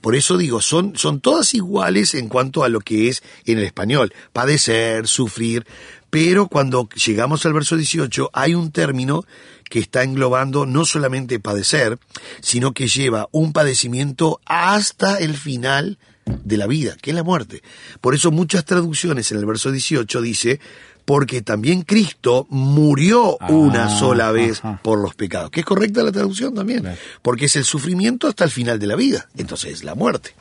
Por 0.00 0.16
eso 0.16 0.36
digo, 0.36 0.60
son, 0.60 0.96
son 0.96 1.20
todas 1.20 1.54
iguales 1.54 2.14
en 2.14 2.28
cuanto 2.28 2.64
a 2.64 2.68
lo 2.68 2.80
que 2.80 3.08
es 3.08 3.22
en 3.46 3.58
el 3.58 3.64
español, 3.64 4.12
padecer, 4.32 5.06
sufrir, 5.06 5.66
pero 6.10 6.48
cuando 6.48 6.88
llegamos 6.90 7.44
al 7.46 7.52
verso 7.52 7.76
18 7.76 8.30
hay 8.32 8.54
un 8.54 8.70
término 8.72 9.24
que 9.68 9.78
está 9.80 10.02
englobando 10.02 10.64
no 10.64 10.84
solamente 10.84 11.40
padecer, 11.40 11.98
sino 12.40 12.72
que 12.72 12.88
lleva 12.88 13.28
un 13.32 13.52
padecimiento 13.52 14.40
hasta 14.46 15.18
el 15.18 15.36
final 15.36 15.98
de 16.24 16.56
la 16.56 16.66
vida, 16.66 16.96
que 17.00 17.10
es 17.10 17.14
la 17.16 17.22
muerte. 17.22 17.62
Por 18.00 18.14
eso 18.14 18.30
muchas 18.30 18.64
traducciones 18.64 19.30
en 19.32 19.38
el 19.38 19.46
verso 19.46 19.70
18 19.70 20.20
dice, 20.22 20.60
porque 21.04 21.40
también 21.42 21.82
Cristo 21.82 22.46
murió 22.50 23.36
Ah, 23.40 23.50
una 23.50 23.88
sola 23.88 24.30
vez 24.32 24.58
ajá. 24.58 24.80
por 24.82 24.98
los 25.00 25.14
pecados, 25.14 25.50
que 25.50 25.60
es 25.60 25.66
correcta 25.66 26.02
la 26.02 26.12
traducción 26.12 26.54
también, 26.54 26.86
porque 27.22 27.46
es 27.46 27.56
el 27.56 27.64
sufrimiento 27.64 28.26
hasta 28.28 28.44
el 28.44 28.50
final 28.50 28.78
de 28.78 28.86
la 28.86 28.96
vida, 28.96 29.28
entonces 29.36 29.72
es 29.72 29.84
la 29.84 29.94
muerte. 29.94 30.34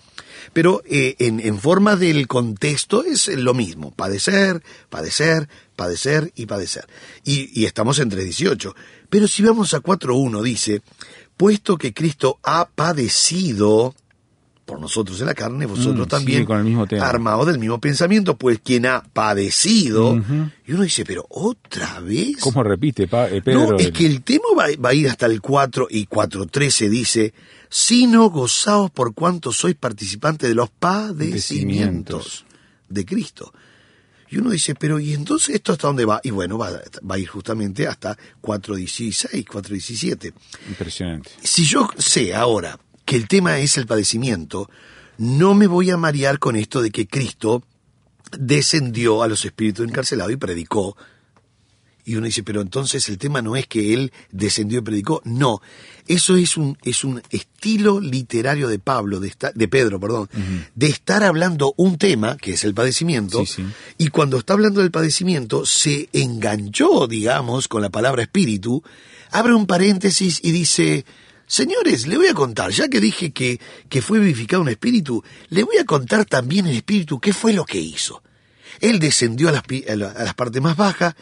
Pero 0.54 0.82
eh, 0.86 1.16
en, 1.20 1.40
en 1.40 1.60
forma 1.60 1.96
del 1.96 2.28
contexto 2.28 3.04
es 3.04 3.28
lo 3.28 3.54
mismo, 3.54 3.92
padecer, 3.92 4.64
padecer, 4.90 5.48
padecer 5.76 6.32
y 6.36 6.46
padecer. 6.46 6.88
Y, 7.24 7.60
y 7.60 7.66
estamos 7.66 8.00
en 8.00 8.10
3.18. 8.10 8.74
Pero 9.10 9.28
si 9.28 9.44
vamos 9.44 9.74
a 9.74 9.82
4.1 9.82 10.42
dice, 10.42 10.82
puesto 11.38 11.78
que 11.78 11.94
Cristo 11.94 12.40
ha 12.44 12.70
padecido 12.70 13.96
por 14.68 14.82
nosotros 14.82 15.20
en 15.22 15.28
la 15.28 15.34
carne, 15.34 15.66
vosotros 15.66 16.06
Mm, 16.06 16.10
también 16.10 16.38
sigue 16.40 16.46
con 16.46 16.58
el 16.58 16.66
mismo 16.66 16.86
tema. 16.86 17.08
armados 17.08 17.48
del 17.48 17.58
mismo 17.58 17.80
pensamiento, 17.80 18.36
pues 18.38 18.60
quien 18.62 18.86
ha 18.86 19.02
padecido, 19.02 20.22
y 20.68 20.74
uno 20.74 20.84
dice, 20.84 21.06
pero 21.06 21.26
otra 21.30 22.02
vez. 22.02 22.36
¿Cómo 22.42 22.62
repite 22.64 23.08
Pa- 23.08 23.30
eh, 23.30 23.42
Pedro? 23.42 23.72
No, 23.72 23.78
es 23.78 23.92
que 23.92 24.06
el 24.06 24.22
tema 24.24 24.44
va, 24.58 24.66
va 24.84 24.90
a 24.90 24.94
ir 24.94 25.08
hasta 25.10 25.26
el 25.26 25.40
4 25.42 25.88
y 25.90 26.06
4.13 26.06 26.90
dice, 26.90 27.34
sino 27.70 28.30
gozaos 28.30 28.92
por 28.92 29.14
cuanto 29.14 29.54
sois 29.54 29.76
participantes 29.76 30.50
de 30.50 30.56
los 30.56 30.70
padecimientos 30.70 32.46
de 32.90 33.06
Cristo. 33.06 33.54
Y 34.30 34.38
uno 34.40 34.50
dice, 34.50 34.76
pero 34.76 35.00
¿y 35.00 35.14
entonces 35.14 35.56
esto 35.56 35.72
hasta 35.72 35.88
dónde 35.88 36.04
va? 36.04 36.20
Y 36.22 36.32
bueno, 36.32 36.58
va, 36.58 36.70
va 37.10 37.16
a 37.16 37.18
ir 37.18 37.28
justamente 37.30 37.88
hasta 37.88 38.18
4.16, 38.42 39.46
4.17. 39.46 40.34
Impresionante. 40.68 41.30
Si 41.42 41.64
yo 41.64 41.90
sé 41.98 42.36
ahora 42.36 42.78
que 43.08 43.16
el 43.16 43.28
tema 43.30 43.58
es 43.60 43.78
el 43.78 43.88
padecimiento, 43.88 44.70
no 45.18 45.56
me 45.56 45.66
voy 45.66 45.90
a 45.92 45.98
marear 45.98 46.40
con 46.40 46.58
esto 46.58 46.82
de 46.82 46.92
que 46.92 47.08
Cristo 47.08 47.64
descendió 48.38 49.24
a 49.24 49.28
los 49.28 49.46
espíritus 49.46 49.88
encarcelados 49.88 50.34
y 50.34 50.38
predicó. 50.38 50.98
Y 52.04 52.16
uno 52.16 52.26
dice, 52.26 52.44
pero 52.44 52.62
entonces 52.62 53.08
el 53.10 53.18
tema 53.18 53.42
no 53.42 53.56
es 53.58 53.68
que 53.68 53.94
él 53.94 54.14
descendió 54.32 54.80
y 54.80 54.82
predicó. 54.82 55.22
No, 55.26 55.62
eso 56.08 56.38
es 56.38 56.56
un, 56.56 56.78
es 56.84 57.04
un 57.04 57.22
estilo 57.32 58.00
literario 58.00 58.68
de 58.70 58.80
Pablo, 58.80 59.20
de, 59.20 59.28
esta- 59.28 59.52
de 59.54 59.68
Pedro, 59.68 60.00
perdón, 60.00 60.30
de 60.76 60.88
estar 60.88 61.24
hablando 61.24 61.74
un 61.78 61.98
tema, 61.98 62.38
que 62.38 62.54
es 62.54 62.64
el 62.64 62.74
padecimiento, 62.74 63.46
Sí, 63.46 63.54
sí. 63.64 63.66
y 63.98 64.08
cuando 64.08 64.38
está 64.38 64.54
hablando 64.54 64.80
del 64.82 64.92
padecimiento, 64.92 65.66
se 65.66 66.08
enganchó, 66.14 67.08
digamos, 67.08 67.68
con 67.68 67.82
la 67.82 67.90
palabra 67.90 68.22
espíritu, 68.24 68.84
abre 69.32 69.54
un 69.54 69.66
paréntesis 69.66 70.40
y 70.44 70.52
dice, 70.52 71.06
señores, 71.48 72.06
le 72.08 72.18
voy 72.18 72.28
a 72.28 72.34
contar, 72.34 72.70
ya 72.72 72.88
que 72.90 73.00
dije 73.00 73.32
que, 73.32 73.60
que 73.90 74.02
fue 74.02 74.20
vivificado 74.20 74.62
un 74.62 74.70
espíritu, 74.70 75.24
le 75.50 75.64
voy 75.64 75.78
a 75.78 75.86
contar 75.86 76.26
también 76.26 76.68
el 76.68 76.76
espíritu 76.76 77.20
qué 77.20 77.34
fue 77.34 77.54
lo 77.54 77.66
que 77.66 77.80
hizo. 77.80 78.22
Él 78.82 79.00
descendió 79.00 79.50
a 79.50 79.52
las, 79.54 79.64
a 79.90 79.96
la- 79.96 80.14
las 80.14 80.34
partes 80.36 80.62
más 80.62 80.76
bajas, 80.78 81.16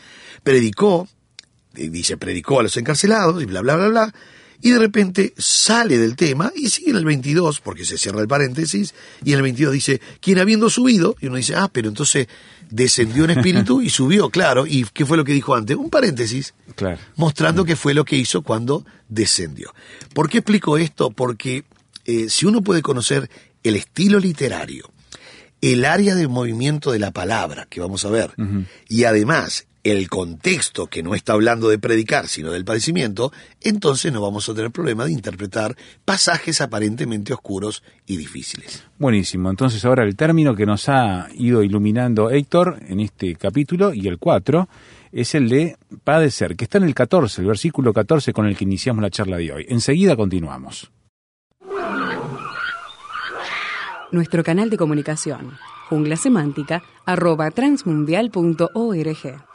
predicó, 0.43 1.07
dice, 1.73 2.17
predicó 2.17 2.59
a 2.59 2.63
los 2.63 2.75
encarcelados 2.77 3.41
y 3.41 3.45
bla, 3.45 3.61
bla, 3.61 3.75
bla, 3.75 3.87
bla, 3.87 4.13
y 4.61 4.71
de 4.71 4.79
repente 4.79 5.33
sale 5.37 5.97
del 5.97 6.15
tema 6.15 6.51
y 6.55 6.69
sigue 6.69 6.91
en 6.91 6.97
el 6.97 7.05
22, 7.05 7.59
porque 7.61 7.85
se 7.85 7.97
cierra 7.97 8.21
el 8.21 8.27
paréntesis, 8.27 8.93
y 9.23 9.31
en 9.33 9.37
el 9.37 9.43
22 9.43 9.73
dice, 9.73 10.01
quien 10.21 10.39
habiendo 10.39 10.69
subido, 10.69 11.15
y 11.21 11.27
uno 11.27 11.35
dice, 11.37 11.55
ah, 11.55 11.69
pero 11.71 11.87
entonces 11.87 12.27
descendió 12.69 13.23
en 13.25 13.31
espíritu 13.31 13.81
y 13.81 13.89
subió, 13.91 14.29
claro, 14.29 14.65
y 14.67 14.85
¿qué 14.93 15.05
fue 15.05 15.17
lo 15.17 15.23
que 15.23 15.33
dijo 15.33 15.55
antes? 15.55 15.75
Un 15.77 15.89
paréntesis, 15.89 16.53
Claro. 16.75 16.97
mostrando 17.15 17.63
qué 17.65 17.75
fue 17.75 17.93
lo 17.93 18.03
que 18.05 18.15
hizo 18.17 18.41
cuando 18.41 18.85
descendió. 19.09 19.73
¿Por 20.13 20.29
qué 20.29 20.39
explico 20.39 20.77
esto? 20.77 21.09
Porque 21.11 21.63
eh, 22.05 22.29
si 22.29 22.45
uno 22.45 22.61
puede 22.61 22.81
conocer 22.81 23.29
el 23.63 23.75
estilo 23.75 24.19
literario, 24.19 24.91
el 25.61 25.85
área 25.85 26.13
de 26.15 26.27
movimiento 26.27 26.91
de 26.91 26.99
la 26.99 27.11
palabra, 27.11 27.65
que 27.69 27.79
vamos 27.79 28.05
a 28.05 28.09
ver, 28.09 28.33
y 28.87 29.05
además 29.05 29.65
el 29.85 30.09
contexto 30.09 30.87
que 30.87 31.03
no 31.03 31.13
está 31.13 31.33
hablando 31.33 31.69
de 31.69 31.77
predicar, 31.77 32.27
sino 32.27 32.51
del 32.51 32.65
padecimiento, 32.65 33.31
entonces 33.61 34.11
no 34.11 34.19
vamos 34.19 34.49
a 34.49 34.55
tener 34.55 34.71
problema 34.71 35.05
de 35.05 35.11
interpretar 35.11 35.77
pasajes 36.03 36.59
aparentemente 36.59 37.33
oscuros 37.33 37.83
y 38.07 38.17
difíciles. 38.17 38.83
Buenísimo. 38.97 39.51
Entonces 39.51 39.85
ahora 39.85 40.03
el 40.03 40.15
término 40.15 40.55
que 40.55 40.65
nos 40.65 40.89
ha 40.89 41.27
ido 41.35 41.61
iluminando 41.61 42.31
Héctor 42.31 42.79
en 42.87 42.99
este 42.99 43.35
capítulo 43.35 43.93
y 43.93 44.07
el 44.07 44.17
4 44.17 44.67
es 45.11 45.35
el 45.35 45.49
de 45.49 45.77
padecer, 46.03 46.55
que 46.55 46.63
está 46.63 46.79
en 46.79 46.85
el 46.85 46.95
14, 46.95 47.41
el 47.41 47.47
versículo 47.47 47.93
14 47.93 48.33
con 48.33 48.47
el 48.47 48.57
que 48.57 48.63
iniciamos 48.63 49.03
la 49.03 49.11
charla 49.11 49.37
de 49.37 49.51
hoy. 49.51 49.65
Enseguida 49.69 50.15
continuamos. 50.15 50.91
Nuestro 54.11 54.43
canal 54.43 54.71
de 54.71 54.77
comunicación, 54.77 55.57
jungla 55.89 56.15
semántica, 56.15 56.81
arroba 57.05 57.51
transmundial.org. 57.51 59.54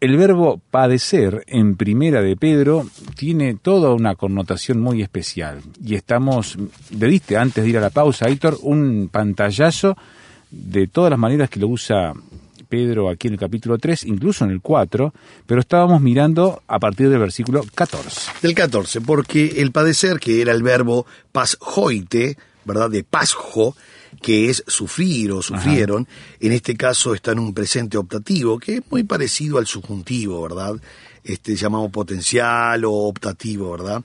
El 0.00 0.16
verbo 0.16 0.60
padecer 0.70 1.44
en 1.46 1.76
primera 1.76 2.20
de 2.20 2.36
Pedro 2.36 2.86
tiene 3.16 3.54
toda 3.54 3.94
una 3.94 4.16
connotación 4.16 4.80
muy 4.80 5.02
especial. 5.02 5.62
Y 5.82 5.94
estamos, 5.94 6.58
le 6.90 7.06
diste 7.06 7.36
antes 7.36 7.64
de 7.64 7.70
ir 7.70 7.78
a 7.78 7.80
la 7.80 7.90
pausa, 7.90 8.28
Héctor, 8.28 8.58
un 8.62 9.08
pantallazo 9.10 9.96
de 10.50 10.86
todas 10.88 11.10
las 11.10 11.18
maneras 11.18 11.48
que 11.48 11.60
lo 11.60 11.68
usa 11.68 12.12
Pedro 12.68 13.08
aquí 13.08 13.28
en 13.28 13.34
el 13.34 13.40
capítulo 13.40 13.78
3, 13.78 14.04
incluso 14.04 14.44
en 14.44 14.50
el 14.50 14.60
4, 14.60 15.14
pero 15.46 15.60
estábamos 15.60 16.00
mirando 16.00 16.62
a 16.66 16.78
partir 16.78 17.08
del 17.08 17.20
versículo 17.20 17.64
14. 17.74 18.32
Del 18.42 18.54
14, 18.54 19.00
porque 19.00 19.62
el 19.62 19.70
padecer, 19.70 20.18
que 20.18 20.42
era 20.42 20.52
el 20.52 20.62
verbo 20.62 21.06
pasjoite, 21.30 22.36
¿verdad? 22.64 22.90
De 22.90 23.04
pasjo, 23.04 23.76
que 24.20 24.50
es 24.50 24.64
sufrir 24.66 25.32
o 25.32 25.42
sufrieron, 25.42 26.08
en 26.40 26.52
este 26.52 26.76
caso 26.76 27.14
está 27.14 27.32
en 27.32 27.38
un 27.38 27.54
presente 27.54 27.96
optativo, 27.96 28.58
que 28.58 28.76
es 28.76 28.82
muy 28.90 29.04
parecido 29.04 29.58
al 29.58 29.66
subjuntivo, 29.66 30.42
¿verdad? 30.42 30.74
Este 31.22 31.56
llamado 31.56 31.88
potencial 31.88 32.84
o 32.84 32.92
optativo, 32.92 33.70
¿verdad? 33.72 34.02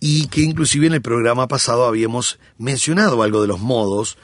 Y 0.00 0.26
que 0.28 0.42
inclusive 0.42 0.86
en 0.86 0.94
el 0.94 1.02
programa 1.02 1.48
pasado 1.48 1.86
habíamos 1.86 2.38
mencionado 2.58 3.22
algo 3.22 3.40
de 3.40 3.48
los 3.48 3.60
modos, 3.60 4.18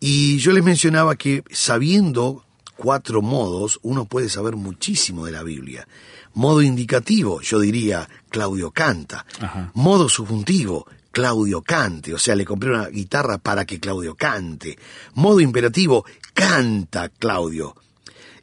y 0.00 0.38
yo 0.38 0.52
les 0.52 0.64
mencionaba 0.64 1.16
que 1.16 1.44
sabiendo 1.50 2.44
cuatro 2.76 3.22
modos, 3.22 3.78
uno 3.82 4.06
puede 4.06 4.28
saber 4.28 4.56
muchísimo 4.56 5.26
de 5.26 5.32
la 5.32 5.44
Biblia. 5.44 5.86
Modo 6.34 6.62
indicativo, 6.62 7.40
yo 7.42 7.60
diría, 7.60 8.08
Claudio 8.28 8.72
canta. 8.72 9.24
Ajá. 9.40 9.70
Modo 9.74 10.08
subjuntivo, 10.08 10.86
Claudio 11.12 11.62
cante, 11.62 12.12
o 12.14 12.18
sea, 12.18 12.34
le 12.34 12.44
compré 12.44 12.70
una 12.70 12.88
guitarra 12.88 13.38
para 13.38 13.64
que 13.64 13.78
Claudio 13.78 14.16
cante. 14.16 14.78
Modo 15.14 15.40
imperativo, 15.40 16.04
canta 16.34 17.08
Claudio. 17.10 17.76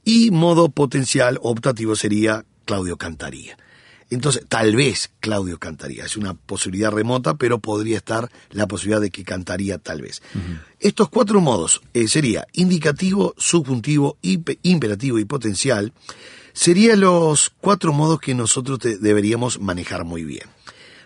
Y 0.06 0.32
modo 0.32 0.70
potencial 0.70 1.40
optativo 1.42 1.96
sería 1.96 2.46
Claudio 2.66 2.98
cantaría. 2.98 3.58
Entonces, 4.12 4.44
tal 4.48 4.76
vez 4.76 5.12
Claudio 5.20 5.60
cantaría. 5.60 6.06
Es 6.06 6.18
una 6.18 6.34
posibilidad 6.34 6.90
remota, 6.92 7.36
pero 7.36 7.60
podría 7.60 7.98
estar 7.98 8.32
la 8.50 8.68
posibilidad 8.68 9.02
de 9.02 9.12
que 9.12 9.24
cantaría 9.24 9.78
tal 9.78 10.02
vez. 10.02 10.24
Estos 10.80 11.10
cuatro 11.10 11.42
modos 11.42 11.82
eh, 11.94 12.08
sería 12.08 12.48
indicativo, 12.54 13.36
subjuntivo, 13.38 14.18
impe- 14.24 14.58
imperativo 14.64 15.20
y 15.20 15.26
potencial. 15.26 15.94
Serían 16.54 17.02
los 17.02 17.52
cuatro 17.62 17.94
modos 17.94 18.20
que 18.20 18.34
nosotros 18.34 18.80
deberíamos 18.80 19.60
manejar 19.60 20.06
muy 20.06 20.24
bien. 20.24 20.48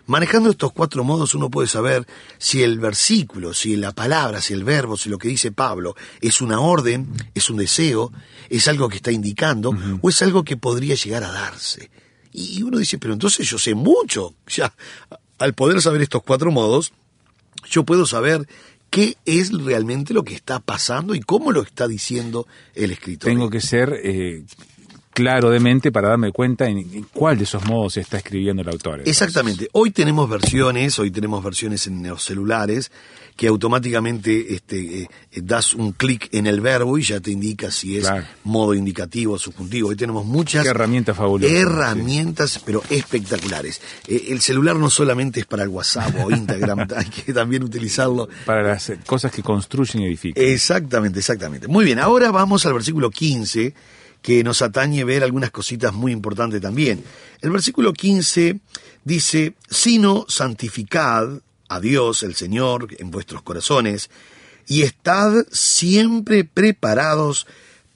Manejando 0.06 0.50
estos 0.50 0.72
cuatro 0.72 1.02
modos 1.02 1.34
uno 1.34 1.50
puede 1.50 1.66
saber 1.66 2.06
si 2.38 2.62
el 2.62 2.78
versículo, 2.78 3.54
si 3.54 3.76
la 3.76 3.92
palabra, 3.92 4.40
si 4.40 4.52
el 4.52 4.62
verbo, 4.62 4.96
si 4.96 5.08
lo 5.08 5.16
que 5.16 5.28
dice 5.28 5.50
Pablo 5.50 5.96
es 6.20 6.42
una 6.42 6.60
orden, 6.60 7.10
es 7.34 7.48
un 7.48 7.56
deseo, 7.56 8.12
es 8.50 8.68
algo 8.68 8.88
que 8.88 8.96
está 8.96 9.12
indicando 9.12 9.72
o 10.02 10.08
es 10.08 10.20
algo 10.20 10.44
que 10.44 10.58
podría 10.58 10.94
llegar 10.94 11.24
a 11.24 11.32
darse. 11.32 11.90
Y 12.32 12.62
uno 12.62 12.78
dice, 12.78 12.98
pero 12.98 13.14
entonces 13.14 13.48
yo 13.48 13.58
sé 13.58 13.74
mucho. 13.74 14.34
Ya, 14.48 14.74
al 15.38 15.54
poder 15.54 15.80
saber 15.80 16.02
estos 16.02 16.22
cuatro 16.22 16.52
modos, 16.52 16.92
yo 17.68 17.84
puedo 17.84 18.06
saber 18.06 18.46
qué 18.90 19.16
es 19.24 19.52
realmente 19.52 20.14
lo 20.14 20.22
que 20.22 20.34
está 20.34 20.60
pasando 20.60 21.14
y 21.14 21.20
cómo 21.20 21.50
lo 21.50 21.62
está 21.62 21.88
diciendo 21.88 22.46
el 22.74 22.92
escritor. 22.92 23.28
Tengo 23.28 23.50
que 23.50 23.60
ser 23.60 24.00
eh, 24.04 24.44
claro 25.14 25.48
de 25.50 25.60
mente 25.60 25.90
para 25.92 26.08
darme 26.08 26.32
cuenta 26.32 26.68
en, 26.68 26.78
en 26.78 27.06
cuál 27.12 27.38
de 27.38 27.44
esos 27.44 27.64
modos 27.64 27.96
está 27.96 28.18
escribiendo 28.18 28.62
el 28.62 28.68
autor. 28.68 28.98
entonces. 28.98 29.12
Exactamente. 29.22 29.68
Hoy 29.72 29.90
tenemos 29.92 30.28
versiones, 30.28 30.98
hoy 30.98 31.10
tenemos 31.10 31.42
versiones 31.42 31.86
en 31.86 32.06
los 32.06 32.22
celulares 32.24 32.90
que 33.36 33.48
automáticamente 33.48 34.54
este, 34.54 35.02
eh, 35.02 35.08
das 35.42 35.74
un 35.74 35.90
clic 35.92 36.28
en 36.32 36.46
el 36.46 36.60
verbo 36.60 36.98
y 36.98 37.02
ya 37.02 37.18
te 37.18 37.32
indica 37.32 37.70
si 37.70 37.96
es 37.96 38.04
Claro. 38.04 38.24
modo 38.44 38.74
indicativo 38.74 39.34
o 39.34 39.38
subjuntivo. 39.38 39.88
Hoy 39.88 39.96
tenemos 39.96 40.24
muchas 40.24 40.62
Qué 40.62 40.68
herramienta 40.68 41.14
fabulosa, 41.14 41.52
herramientas, 41.52 42.60
pero 42.64 42.82
espectaculares. 42.90 43.80
Eh, 44.06 44.26
el 44.28 44.40
celular 44.40 44.76
no 44.76 44.88
solamente 44.88 45.40
es 45.40 45.46
para 45.46 45.64
el 45.64 45.68
WhatsApp 45.68 46.14
o 46.24 46.30
Instagram, 46.30 46.86
hay 46.96 47.06
que 47.06 47.32
también 47.32 47.64
utilizarlo 47.64 48.28
Para 48.46 48.62
las 48.62 48.92
cosas 49.06 49.32
que 49.32 49.42
construyen 49.42 50.02
y 50.02 50.06
edifican. 50.06 50.42
Exactamente, 50.42 51.18
exactamente. 51.18 51.66
Muy 51.66 51.84
bien, 51.84 51.98
ahora 51.98 52.30
vamos 52.30 52.64
al 52.66 52.74
versículo 52.74 53.10
15, 53.10 53.74
que 54.24 54.42
nos 54.42 54.62
atañe 54.62 55.04
ver 55.04 55.22
algunas 55.22 55.50
cositas 55.50 55.92
muy 55.92 56.10
importantes 56.10 56.58
también. 56.62 57.04
El 57.42 57.50
versículo 57.50 57.92
15 57.92 58.58
dice, 59.04 59.52
sino 59.68 60.24
santificad 60.28 61.28
a 61.68 61.78
Dios, 61.78 62.22
el 62.22 62.34
Señor, 62.34 62.88
en 62.98 63.10
vuestros 63.10 63.42
corazones, 63.42 64.08
y 64.66 64.80
estad 64.80 65.44
siempre 65.52 66.44
preparados 66.44 67.46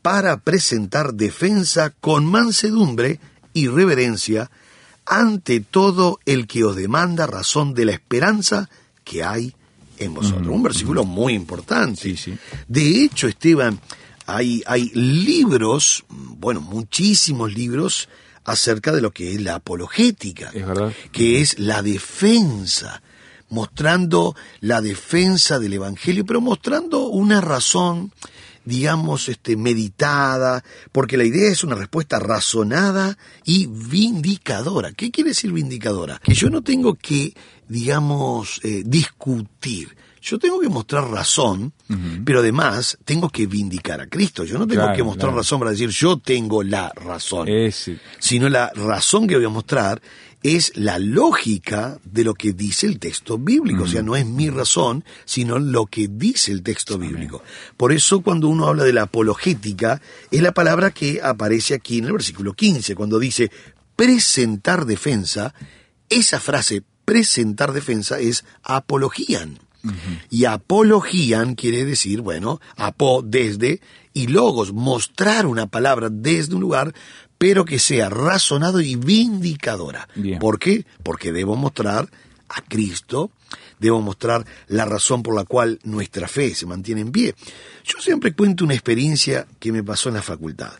para 0.02 0.40
presentar 0.40 1.14
defensa 1.14 1.94
con 1.98 2.26
mansedumbre 2.26 3.20
y 3.54 3.68
reverencia 3.68 4.50
ante 5.06 5.60
todo 5.60 6.20
el 6.26 6.46
que 6.46 6.62
os 6.62 6.76
demanda 6.76 7.26
razón 7.26 7.72
de 7.72 7.86
la 7.86 7.92
esperanza 7.92 8.68
que 9.02 9.24
hay 9.24 9.54
en 9.96 10.12
vosotros. 10.12 10.48
Un 10.48 10.62
versículo 10.62 11.04
muy 11.04 11.32
importante. 11.32 12.02
Sí, 12.02 12.18
sí. 12.18 12.38
De 12.68 13.02
hecho, 13.02 13.28
Esteban, 13.28 13.80
hay, 14.28 14.62
hay 14.66 14.90
libros, 14.94 16.04
bueno, 16.08 16.60
muchísimos 16.60 17.52
libros 17.54 18.08
acerca 18.44 18.92
de 18.92 19.00
lo 19.00 19.10
que 19.10 19.34
es 19.34 19.40
la 19.40 19.56
apologética, 19.56 20.50
Es 20.54 20.66
verdad. 20.66 20.92
que 21.12 21.40
es 21.40 21.58
la 21.58 21.82
defensa, 21.82 23.02
mostrando 23.48 24.36
la 24.60 24.80
defensa 24.80 25.58
del 25.58 25.72
Evangelio, 25.72 26.24
pero 26.26 26.40
mostrando 26.40 27.06
una 27.08 27.40
razón, 27.40 28.12
digamos, 28.64 29.28
este, 29.30 29.56
meditada, 29.56 30.62
porque 30.92 31.16
la 31.16 31.24
idea 31.24 31.50
es 31.50 31.64
una 31.64 31.74
respuesta 31.74 32.18
razonada 32.18 33.16
y 33.44 33.66
vindicadora. 33.66 34.92
¿Qué 34.92 35.10
quiere 35.10 35.30
decir 35.30 35.52
vindicadora? 35.52 36.20
Que 36.22 36.34
yo 36.34 36.50
no 36.50 36.62
tengo 36.62 36.94
que, 36.94 37.34
digamos, 37.68 38.60
eh, 38.64 38.82
discutir. 38.84 39.96
Yo 40.20 40.38
tengo 40.38 40.60
que 40.60 40.68
mostrar 40.68 41.08
razón, 41.08 41.72
pero 42.24 42.40
además 42.40 42.98
tengo 43.04 43.28
que 43.30 43.46
vindicar 43.46 44.00
a 44.00 44.08
Cristo. 44.08 44.44
Yo 44.44 44.58
no 44.58 44.66
tengo 44.66 44.82
Claro, 44.82 44.96
que 44.96 45.02
mostrar 45.04 45.28
claro. 45.28 45.38
razón 45.38 45.58
para 45.60 45.70
decir 45.70 45.90
yo 45.90 46.18
tengo 46.18 46.62
la 46.64 46.92
razón 46.96 47.48
Ese- 47.48 47.98
sino 48.18 48.48
la 48.48 48.70
razón 48.74 49.26
que 49.28 49.36
voy 49.36 49.44
a 49.44 49.48
mostrar 49.48 50.02
es 50.42 50.72
la 50.76 50.98
lógica 50.98 51.98
de 52.04 52.24
lo 52.24 52.34
que 52.34 52.52
dice 52.52 52.86
el 52.86 52.98
texto 52.98 53.38
bíblico. 53.38 53.84
O 53.84 53.88
sea, 53.88 54.02
no 54.02 54.16
es 54.16 54.26
mi 54.26 54.50
razón, 54.50 55.04
sino 55.24 55.58
lo 55.60 55.86
que 55.86 56.08
dice 56.08 56.50
el 56.52 56.62
texto 56.62 56.98
bíblico. 56.98 57.42
Por 57.76 57.92
eso 57.92 58.20
cuando 58.20 58.48
uno 58.48 58.66
habla 58.66 58.84
de 58.84 58.92
la 58.92 59.02
apologética, 59.02 60.00
es 60.30 60.42
la 60.42 60.52
palabra 60.52 60.90
que 60.90 61.20
aparece 61.22 61.74
aquí 61.74 61.98
en 61.98 62.06
el 62.06 62.12
versículo 62.12 62.54
15, 62.54 62.94
cuando 62.96 63.18
dice 63.20 63.50
presentar 63.96 64.84
defensa, 64.86 65.54
esa 66.08 66.38
frase 66.40 66.82
presentar 67.08 67.72
defensa 67.72 68.20
es 68.20 68.44
apologían. 68.62 69.58
Y 70.28 70.44
apologían 70.44 71.54
quiere 71.54 71.86
decir, 71.86 72.20
bueno, 72.20 72.60
apo 72.76 73.22
desde 73.24 73.80
y 74.12 74.26
logos, 74.26 74.74
mostrar 74.74 75.46
una 75.46 75.66
palabra 75.66 76.10
desde 76.10 76.54
un 76.54 76.60
lugar, 76.60 76.92
pero 77.38 77.64
que 77.64 77.78
sea 77.78 78.10
razonado 78.10 78.82
y 78.82 78.96
vindicadora. 78.96 80.06
Bien. 80.16 80.38
¿Por 80.38 80.58
qué? 80.58 80.84
Porque 81.02 81.32
debo 81.32 81.56
mostrar 81.56 82.10
a 82.50 82.60
Cristo, 82.60 83.30
debo 83.78 84.02
mostrar 84.02 84.44
la 84.66 84.84
razón 84.84 85.22
por 85.22 85.34
la 85.34 85.44
cual 85.44 85.78
nuestra 85.84 86.28
fe 86.28 86.54
se 86.54 86.66
mantiene 86.66 87.00
en 87.00 87.10
pie. 87.10 87.34
Yo 87.84 88.00
siempre 88.00 88.34
cuento 88.34 88.64
una 88.64 88.74
experiencia 88.74 89.46
que 89.58 89.72
me 89.72 89.82
pasó 89.82 90.10
en 90.10 90.16
la 90.16 90.22
facultad. 90.22 90.74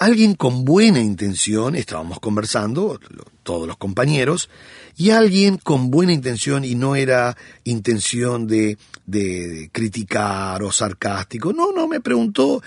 Alguien 0.00 0.34
con 0.34 0.64
buena 0.64 1.00
intención, 1.02 1.74
estábamos 1.74 2.20
conversando, 2.20 2.98
todos 3.42 3.68
los 3.68 3.76
compañeros, 3.76 4.48
y 4.96 5.10
alguien 5.10 5.58
con 5.58 5.90
buena 5.90 6.14
intención 6.14 6.64
y 6.64 6.74
no 6.74 6.96
era 6.96 7.36
intención 7.64 8.46
de, 8.46 8.78
de 9.04 9.68
criticar 9.70 10.62
o 10.62 10.72
sarcástico, 10.72 11.52
no, 11.52 11.72
no, 11.72 11.86
me 11.86 12.00
preguntó, 12.00 12.62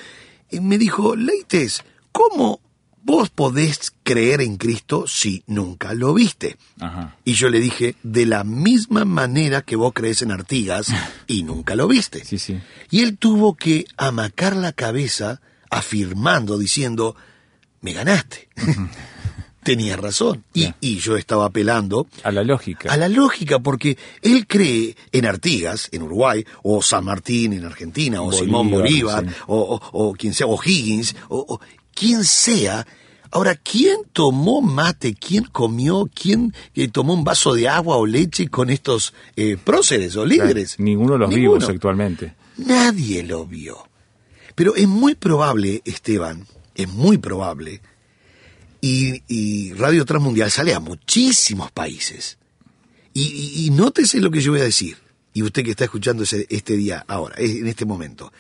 y 0.52 0.60
me 0.60 0.78
dijo, 0.78 1.16
Leites, 1.16 1.84
¿cómo 2.12 2.60
vos 3.02 3.32
podés 3.32 3.96
creer 4.04 4.42
en 4.42 4.58
Cristo 4.58 5.06
si 5.08 5.44
nunca 5.48 5.96
lo 5.96 6.14
viste? 6.14 6.58
Ajá. 6.80 7.18
Y 7.26 7.34
yo 7.34 7.50
le 7.50 7.60
dije, 7.60 7.96
de 8.04 8.28
la 8.28 8.44
misma 8.44 9.06
manera 9.06 9.64
que 9.64 9.76
vos 9.76 9.92
crees 9.96 10.22
en 10.22 10.32
Artigas 10.32 10.90
y 11.26 11.42
nunca 11.42 11.74
lo 11.74 11.88
viste. 11.88 12.24
Sí, 12.26 12.38
sí. 12.38 12.60
Y 12.92 13.02
él 13.02 13.18
tuvo 13.18 13.56
que 13.56 13.88
amacar 13.98 14.56
la 14.56 14.72
cabeza 14.72 15.42
afirmando, 15.78 16.58
diciendo, 16.58 17.16
me 17.82 17.94
ganaste. 17.94 18.50
Tenía 19.64 19.96
razón. 19.96 20.44
Y, 20.54 20.74
y 20.82 20.98
yo 20.98 21.16
estaba 21.16 21.46
apelando 21.46 22.08
A 22.24 22.32
la 22.34 22.44
lógica. 22.44 22.92
a 22.92 22.98
la 22.98 23.08
lógica, 23.08 23.60
porque 23.60 23.98
él 24.22 24.46
cree 24.46 24.98
en 25.14 25.26
Artigas, 25.26 25.88
en 25.94 26.02
Uruguay, 26.04 26.44
o 26.64 26.82
San 26.82 27.06
Martín 27.06 27.54
en 27.54 27.64
Argentina, 27.64 28.22
o 28.22 28.32
Simón 28.34 28.70
Bolívar, 28.70 29.26
sí. 29.26 29.34
o, 29.48 29.80
o- 29.94 30.08
o 30.10 30.14
quien 30.16 30.34
sea, 30.34 30.48
o 30.48 30.60
Higgins, 30.62 31.16
o, 31.30 31.46
o 31.48 31.62
quien 31.96 32.26
sea. 32.26 32.86
Ahora, 33.32 33.56
¿quién 33.56 33.96
tomó 34.12 34.62
mate? 34.62 35.16
¿Quién 35.16 35.46
comió? 35.46 36.10
¿Quién 36.14 36.54
eh, 36.76 36.90
tomó 36.90 37.14
un 37.14 37.24
vaso 37.24 37.54
de 37.54 37.70
agua 37.70 37.96
o 37.96 38.06
leche 38.06 38.50
con 38.50 38.70
estos 38.70 39.14
eh, 39.38 39.56
próceres 39.64 40.18
o 40.18 40.26
líderes? 40.26 40.78
Ninguno 40.78 41.14
de 41.14 41.20
los 41.20 41.30
Ninguno. 41.30 41.52
vivos 41.60 41.70
actualmente. 41.70 42.36
Nadie 42.58 43.24
lo 43.24 43.46
vio. 43.46 43.88
Pero 44.56 44.76
es 44.76 44.88
muy 44.88 45.16
probable, 45.16 45.82
Esteban, 45.86 46.46
es 46.76 46.88
muy 46.90 47.18
probable, 47.18 47.82
y, 48.82 49.24
y 49.28 49.74
Radio 49.74 50.06
Transmundial 50.06 50.52
sale 50.52 50.74
a 50.74 50.80
muchísimos 50.80 51.72
países. 51.72 52.38
Y, 53.14 53.24
y- 53.24 53.66
y 53.66 53.70
nótese 53.70 54.20
lo 54.20 54.32
que 54.32 54.42
yo 54.42 54.52
voy 54.52 54.62
a 54.62 54.66
decir, 54.66 54.98
y 55.34 55.44
usted 55.44 55.64
que 55.64 55.72
está 55.72 55.86
escuchando 55.86 56.24
ese- 56.24 56.48
este 56.50 56.76
día 56.76 57.04
ahora, 57.08 57.36
en 57.38 57.68
este 57.68 57.86
momento. 57.86 58.32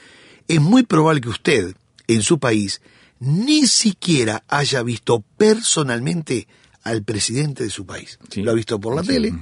Es 0.47 0.59
muy 0.59 0.83
probable 0.83 1.21
que 1.21 1.29
usted, 1.29 1.75
en 2.07 2.21
su 2.23 2.39
país, 2.39 2.81
ni 3.19 3.67
siquiera 3.67 4.43
haya 4.49 4.83
visto 4.83 5.23
personalmente 5.37 6.47
al 6.83 7.03
presidente 7.03 7.63
de 7.63 7.69
su 7.69 7.85
país. 7.85 8.19
Sí. 8.29 8.41
Lo 8.41 8.51
ha 8.51 8.55
visto 8.55 8.79
por 8.79 8.95
la 8.95 9.01
Sí, 9.03 9.07
tele, 9.09 9.33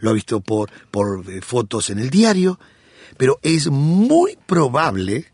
lo 0.00 0.10
ha 0.10 0.12
visto 0.14 0.40
por, 0.40 0.70
por 0.90 1.30
eh, 1.30 1.42
fotos 1.42 1.90
en 1.90 1.98
el 1.98 2.08
diario, 2.08 2.58
pero 3.18 3.38
es 3.42 3.68
muy 3.68 4.38
probable 4.46 5.26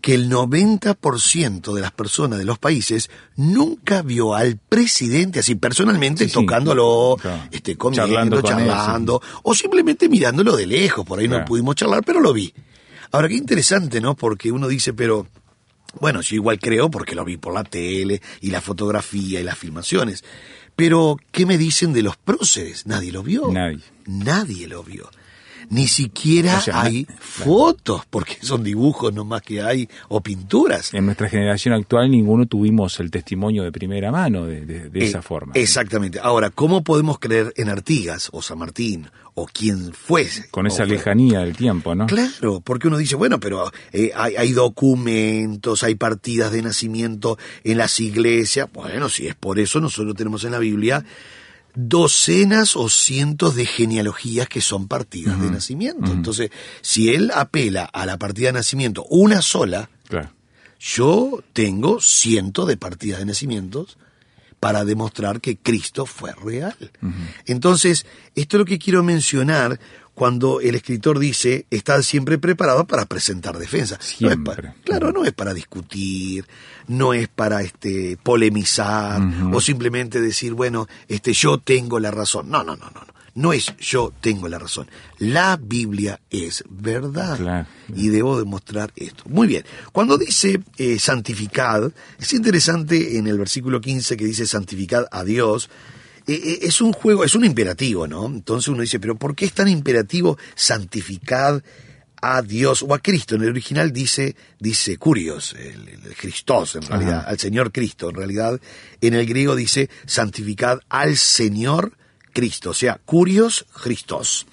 que 0.00 0.14
el 0.14 0.30
90% 0.30 1.74
de 1.74 1.80
las 1.80 1.92
personas 1.92 2.38
de 2.38 2.44
los 2.44 2.58
países 2.58 3.10
nunca 3.36 4.02
vio 4.02 4.34
al 4.34 4.56
presidente 4.56 5.40
así 5.40 5.54
personalmente 5.54 6.24
Sí, 6.24 6.30
sí. 6.30 6.34
tocándolo, 6.34 7.16
Claro. 7.20 7.42
este, 7.50 7.76
comiendo, 7.76 8.06
Charlando 8.06 8.42
charlando, 8.42 9.22
o 9.42 9.54
simplemente 9.54 10.08
mirándolo 10.08 10.56
de 10.56 10.66
lejos, 10.66 11.04
por 11.04 11.18
ahí 11.18 11.28
no 11.28 11.44
pudimos 11.44 11.74
charlar, 11.76 12.02
pero 12.04 12.20
lo 12.20 12.32
vi. 12.32 12.52
Ahora, 13.12 13.28
qué 13.28 13.34
interesante, 13.34 14.00
¿no? 14.00 14.14
Porque 14.14 14.52
uno 14.52 14.68
dice, 14.68 14.92
pero, 14.92 15.26
bueno, 16.00 16.20
yo 16.20 16.36
igual 16.36 16.58
creo 16.60 16.90
porque 16.90 17.14
lo 17.14 17.24
vi 17.24 17.36
por 17.36 17.52
la 17.52 17.64
tele 17.64 18.22
y 18.40 18.50
la 18.50 18.60
fotografía 18.60 19.40
y 19.40 19.42
las 19.42 19.58
filmaciones. 19.58 20.24
Pero, 20.76 21.16
¿qué 21.32 21.44
me 21.44 21.58
dicen 21.58 21.92
de 21.92 22.02
los 22.02 22.16
próceres? 22.16 22.86
Nadie 22.86 23.10
lo 23.12 23.22
vio. 23.22 23.50
Nadie. 23.52 23.80
Nadie 24.06 24.66
lo 24.68 24.82
vio. 24.84 25.10
Ni 25.70 25.86
siquiera 25.88 26.58
O 26.58 26.60
sea, 26.60 26.82
hay 26.82 27.04
claro. 27.04 27.20
fotos, 27.22 28.02
porque 28.10 28.36
son 28.42 28.62
dibujos 28.62 29.14
nomás 29.14 29.40
que 29.42 29.62
hay, 29.62 29.88
o 30.08 30.20
pinturas. 30.20 30.92
En 30.92 31.06
nuestra 31.06 31.28
generación 31.28 31.74
actual 31.74 32.10
ninguno 32.10 32.46
tuvimos 32.46 33.00
el 33.00 33.10
testimonio 33.10 33.62
de 33.62 33.72
primera 33.72 34.10
mano 34.12 34.46
de, 34.46 34.66
de- 34.66 34.90
de 34.90 35.00
Eh, 35.00 35.04
esa 35.04 35.22
forma. 35.22 35.52
Exactamente. 35.54 36.18
Ahora, 36.20 36.50
¿cómo 36.50 36.82
podemos 36.84 37.18
creer 37.18 37.52
en 37.56 37.68
Artigas 37.70 38.28
o 38.32 38.42
San 38.42 38.58
Martín 38.58 39.08
o 39.34 39.46
quien 39.46 39.92
fuese? 39.94 40.48
Con 40.50 40.66
esa 40.66 40.84
lejanía 40.84 41.38
del 41.40 41.56
tiempo, 41.56 41.94
¿no? 41.94 42.06
Claro, 42.06 42.60
porque 42.60 42.88
uno 42.88 42.98
dice, 42.98 43.14
bueno, 43.16 43.38
pero 43.40 43.70
eh, 43.92 44.10
hay, 44.14 44.34
hay 44.36 44.52
documentos, 44.52 45.82
hay 45.82 45.94
partidas 45.94 46.52
de 46.52 46.62
nacimiento 46.62 47.38
en 47.64 47.78
las 47.78 48.00
iglesias. 48.00 48.68
Bueno, 48.72 49.08
si 49.08 49.26
es 49.28 49.34
por 49.36 49.58
eso, 49.58 49.80
nosotros 49.80 50.14
tenemos 50.16 50.44
en 50.44 50.50
la 50.52 50.58
Biblia 50.58 51.04
docenas 51.74 52.76
o 52.76 52.88
cientos 52.88 53.54
de 53.56 53.66
genealogías 53.66 54.48
que 54.48 54.60
son 54.60 54.88
partidas 54.88 55.40
de 55.40 55.50
nacimiento. 55.50 56.12
Entonces, 56.12 56.50
si 56.80 57.10
él 57.10 57.30
apela 57.34 57.84
a 57.84 58.06
la 58.06 58.18
partida 58.18 58.48
de 58.48 58.52
nacimiento 58.54 59.04
una 59.10 59.42
sola, 59.42 59.90
Claro. 60.08 60.30
yo 60.78 61.42
tengo 61.52 62.00
cientos 62.00 62.66
de 62.68 62.76
partidas 62.76 63.18
de 63.20 63.26
nacimientos 63.26 63.98
para 64.58 64.84
demostrar 64.84 65.40
que 65.40 65.56
Cristo 65.56 66.04
fue 66.06 66.32
real. 66.34 66.76
Entonces, 67.46 68.04
esto 68.34 68.56
es 68.56 68.58
lo 68.58 68.64
que 68.66 68.78
quiero 68.78 69.02
mencionar 69.02 69.80
cuando 70.20 70.60
el 70.60 70.74
escritor 70.74 71.18
dice, 71.18 71.64
estad 71.70 72.02
siempre 72.02 72.36
preparado 72.36 72.86
para 72.86 73.06
presentar 73.06 73.56
defensa. 73.56 73.94
No 73.96 74.00
es 74.02 74.06
Siempre. 74.06 74.54
para- 74.54 74.74
claro, 74.84 75.12
no 75.12 75.24
es 75.24 75.32
para 75.32 75.54
discutir, 75.54 76.44
no 76.88 77.14
es 77.14 77.26
para 77.26 77.62
este 77.62 78.18
polemizar 78.22 79.22
o 79.50 79.62
simplemente 79.62 80.20
decir, 80.20 80.52
bueno, 80.52 80.86
este 81.08 81.32
yo 81.32 81.56
tengo 81.56 81.98
la 81.98 82.10
razón. 82.10 82.50
No, 82.50 82.62
no, 82.62 82.76
no, 82.76 82.84
no, 82.94 83.00
no. 83.00 83.14
No 83.34 83.54
es 83.54 83.74
yo 83.78 84.12
tengo 84.20 84.46
la 84.46 84.58
razón. 84.58 84.88
La 85.20 85.56
Biblia 85.56 86.20
es 86.28 86.64
verdad. 86.68 87.38
Claro. 87.38 87.66
Y 87.96 88.08
debo 88.08 88.38
demostrar 88.38 88.92
esto. 88.96 89.22
Muy 89.26 89.46
bien. 89.46 89.64
Cuando 89.90 90.18
dice 90.18 90.60
eh, 90.76 90.98
santificad, 90.98 91.90
es 92.18 92.34
interesante 92.34 93.16
en 93.16 93.26
el 93.26 93.38
versículo 93.38 93.80
15 93.80 94.18
que 94.18 94.26
dice 94.26 94.44
santificad 94.46 95.06
a 95.12 95.24
Dios. 95.24 95.70
Eh, 96.26 96.32
eh, 96.34 96.58
es 96.62 96.80
un 96.80 96.92
juego, 96.92 97.24
es 97.24 97.34
un 97.34 97.44
imperativo, 97.44 98.06
¿no? 98.06 98.26
Entonces 98.26 98.68
uno 98.68 98.82
dice, 98.82 99.00
pero 99.00 99.16
¿por 99.16 99.34
qué 99.34 99.44
es 99.46 99.52
tan 99.52 99.68
imperativo 99.68 100.38
santificad 100.54 101.62
a 102.22 102.42
Dios 102.42 102.82
o 102.82 102.94
a 102.94 102.98
Cristo? 102.98 103.36
En 103.36 103.42
el 103.42 103.50
original 103.50 103.92
dice, 103.92 104.36
dice 104.58 104.96
curios, 104.96 105.54
el, 105.58 105.88
el 105.88 106.16
Christos 106.16 106.76
en 106.76 106.82
realidad, 106.82 107.24
al 107.26 107.38
Señor 107.38 107.72
Cristo. 107.72 108.10
En 108.10 108.16
realidad, 108.16 108.60
en 109.00 109.14
el 109.14 109.26
griego 109.26 109.56
dice 109.56 109.90
santificad 110.06 110.80
al 110.88 111.16
Señor 111.16 111.96
Cristo, 112.32 112.70
o 112.70 112.74
sea, 112.74 113.00
curios 113.04 113.66
Christos. 113.82 114.46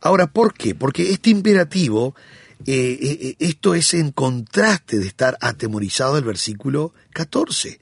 Ahora, 0.00 0.28
¿por 0.28 0.54
qué? 0.54 0.74
Porque 0.74 1.10
este 1.10 1.30
imperativo, 1.30 2.14
eh, 2.66 2.98
eh, 3.00 3.18
eh, 3.20 3.36
esto 3.38 3.74
es 3.74 3.94
en 3.94 4.12
contraste 4.12 4.98
de 4.98 5.06
estar 5.06 5.36
atemorizado 5.40 6.16
el 6.18 6.24
versículo 6.24 6.94
14. 7.12 7.80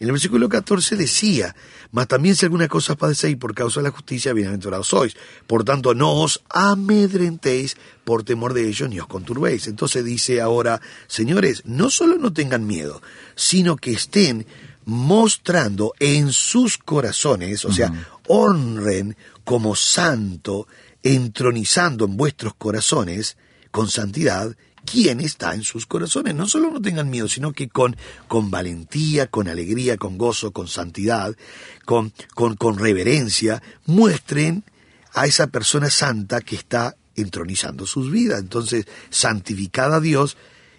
En 0.00 0.06
el 0.06 0.12
versículo 0.12 0.48
14 0.48 0.96
decía, 0.96 1.54
mas 1.92 2.08
también 2.08 2.34
si 2.34 2.46
alguna 2.46 2.68
cosa 2.68 2.96
padecéis 2.96 3.36
por 3.36 3.54
causa 3.54 3.80
de 3.80 3.84
la 3.84 3.90
justicia, 3.90 4.32
bienaventurados 4.32 4.88
sois. 4.88 5.14
Por 5.46 5.62
tanto, 5.62 5.92
no 5.92 6.12
os 6.12 6.42
amedrentéis 6.48 7.76
por 8.02 8.24
temor 8.24 8.54
de 8.54 8.66
ellos 8.66 8.88
ni 8.88 8.98
os 8.98 9.06
conturbéis. 9.06 9.66
Entonces 9.66 10.02
dice 10.02 10.40
ahora, 10.40 10.80
señores, 11.06 11.60
no 11.66 11.90
solo 11.90 12.16
no 12.16 12.32
tengan 12.32 12.66
miedo, 12.66 13.02
sino 13.34 13.76
que 13.76 13.92
estén 13.92 14.46
mostrando 14.86 15.92
en 16.00 16.32
sus 16.32 16.78
corazones, 16.78 17.66
o 17.66 17.72
sea, 17.72 17.92
honren 18.26 19.18
como 19.44 19.76
santo, 19.76 20.66
entronizando 21.02 22.06
en 22.06 22.16
vuestros 22.16 22.54
corazones 22.54 23.36
con 23.70 23.90
santidad 23.90 24.56
quién 24.84 25.20
está 25.20 25.54
en 25.54 25.62
sus 25.62 25.86
corazones. 25.86 26.34
No 26.34 26.46
solo 26.46 26.70
no 26.70 26.80
tengan 26.80 27.10
miedo, 27.10 27.28
sino 27.28 27.52
que 27.52 27.68
con, 27.68 27.96
con 28.28 28.50
valentía, 28.50 29.26
con 29.28 29.48
alegría, 29.48 29.96
con 29.96 30.18
gozo, 30.18 30.52
con 30.52 30.68
santidad, 30.68 31.34
con, 31.84 32.12
con, 32.34 32.56
con 32.56 32.78
reverencia, 32.78 33.62
muestren 33.86 34.64
a 35.12 35.26
esa 35.26 35.48
persona 35.48 35.90
santa 35.90 36.40
que 36.40 36.56
está 36.56 36.96
entronizando 37.16 37.86
sus 37.86 38.10
vidas. 38.10 38.40
Entonces, 38.40 38.86
santificada 39.10 39.96
a 39.96 40.00
Dios 40.00 40.36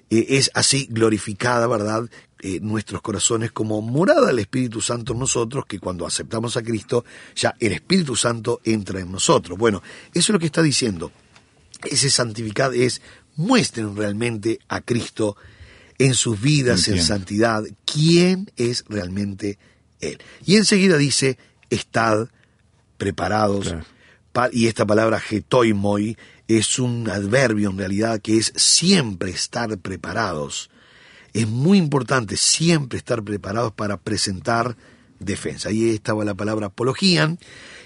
eh, 0.10 0.26
es 0.30 0.52
así 0.54 0.88
glorificada, 0.90 1.68
¿verdad? 1.68 2.10
Eh, 2.44 2.60
nuestros 2.60 3.02
corazones 3.02 3.52
como 3.52 3.82
morada 3.82 4.28
del 4.28 4.40
Espíritu 4.40 4.82
Santo 4.82 5.14
en 5.14 5.20
nosotros, 5.20 5.66
que 5.68 5.80
cuando 5.80 6.08
aceptamos 6.08 6.58
a 6.58 6.64
Cristo, 6.64 7.06
ya 7.36 7.56
el 7.60 7.74
Espíritu 7.74 8.16
Santo 8.16 8.62
entra 8.64 9.00
en 9.00 9.12
nosotros. 9.12 9.58
Bueno, 9.58 9.84
eso 10.14 10.20
es 10.20 10.30
lo 10.30 10.40
que 10.40 10.48
está 10.48 10.64
diciendo. 10.64 11.12
Ese 11.84 12.10
santificado 12.10 12.74
es 12.74 13.02
muestren 13.36 13.96
realmente 13.96 14.60
a 14.68 14.82
Cristo 14.82 15.36
en 15.98 16.14
sus 16.16 16.42
vidas, 16.42 16.88
en 16.88 17.02
santidad, 17.02 17.64
quién 17.86 18.52
es 18.58 18.86
realmente 18.90 19.60
Él. 20.00 20.18
Y 20.46 20.56
enseguida 20.58 20.98
dice, 20.98 21.38
estad 21.70 22.28
preparados. 22.98 23.68
Claro. 23.68 23.86
Pa- 24.32 24.50
y 24.52 24.68
esta 24.68 24.86
palabra 24.86 25.20
getoimoi 25.20 26.18
es 26.48 26.80
un 26.80 27.10
adverbio 27.10 27.70
en 27.70 27.78
realidad 27.78 28.22
que 28.22 28.38
es 28.38 28.52
siempre 28.56 29.32
estar 29.32 29.78
preparados. 29.78 30.70
Es 31.34 31.48
muy 31.48 31.78
importante 31.78 32.36
siempre 32.38 32.98
estar 32.98 33.24
preparados 33.24 33.72
para 33.74 33.98
presentar 33.98 34.76
defensa. 35.20 35.70
Ahí 35.70 35.90
estaba 35.92 36.26
la 36.26 36.34
palabra 36.34 36.68
apología, 36.68 37.38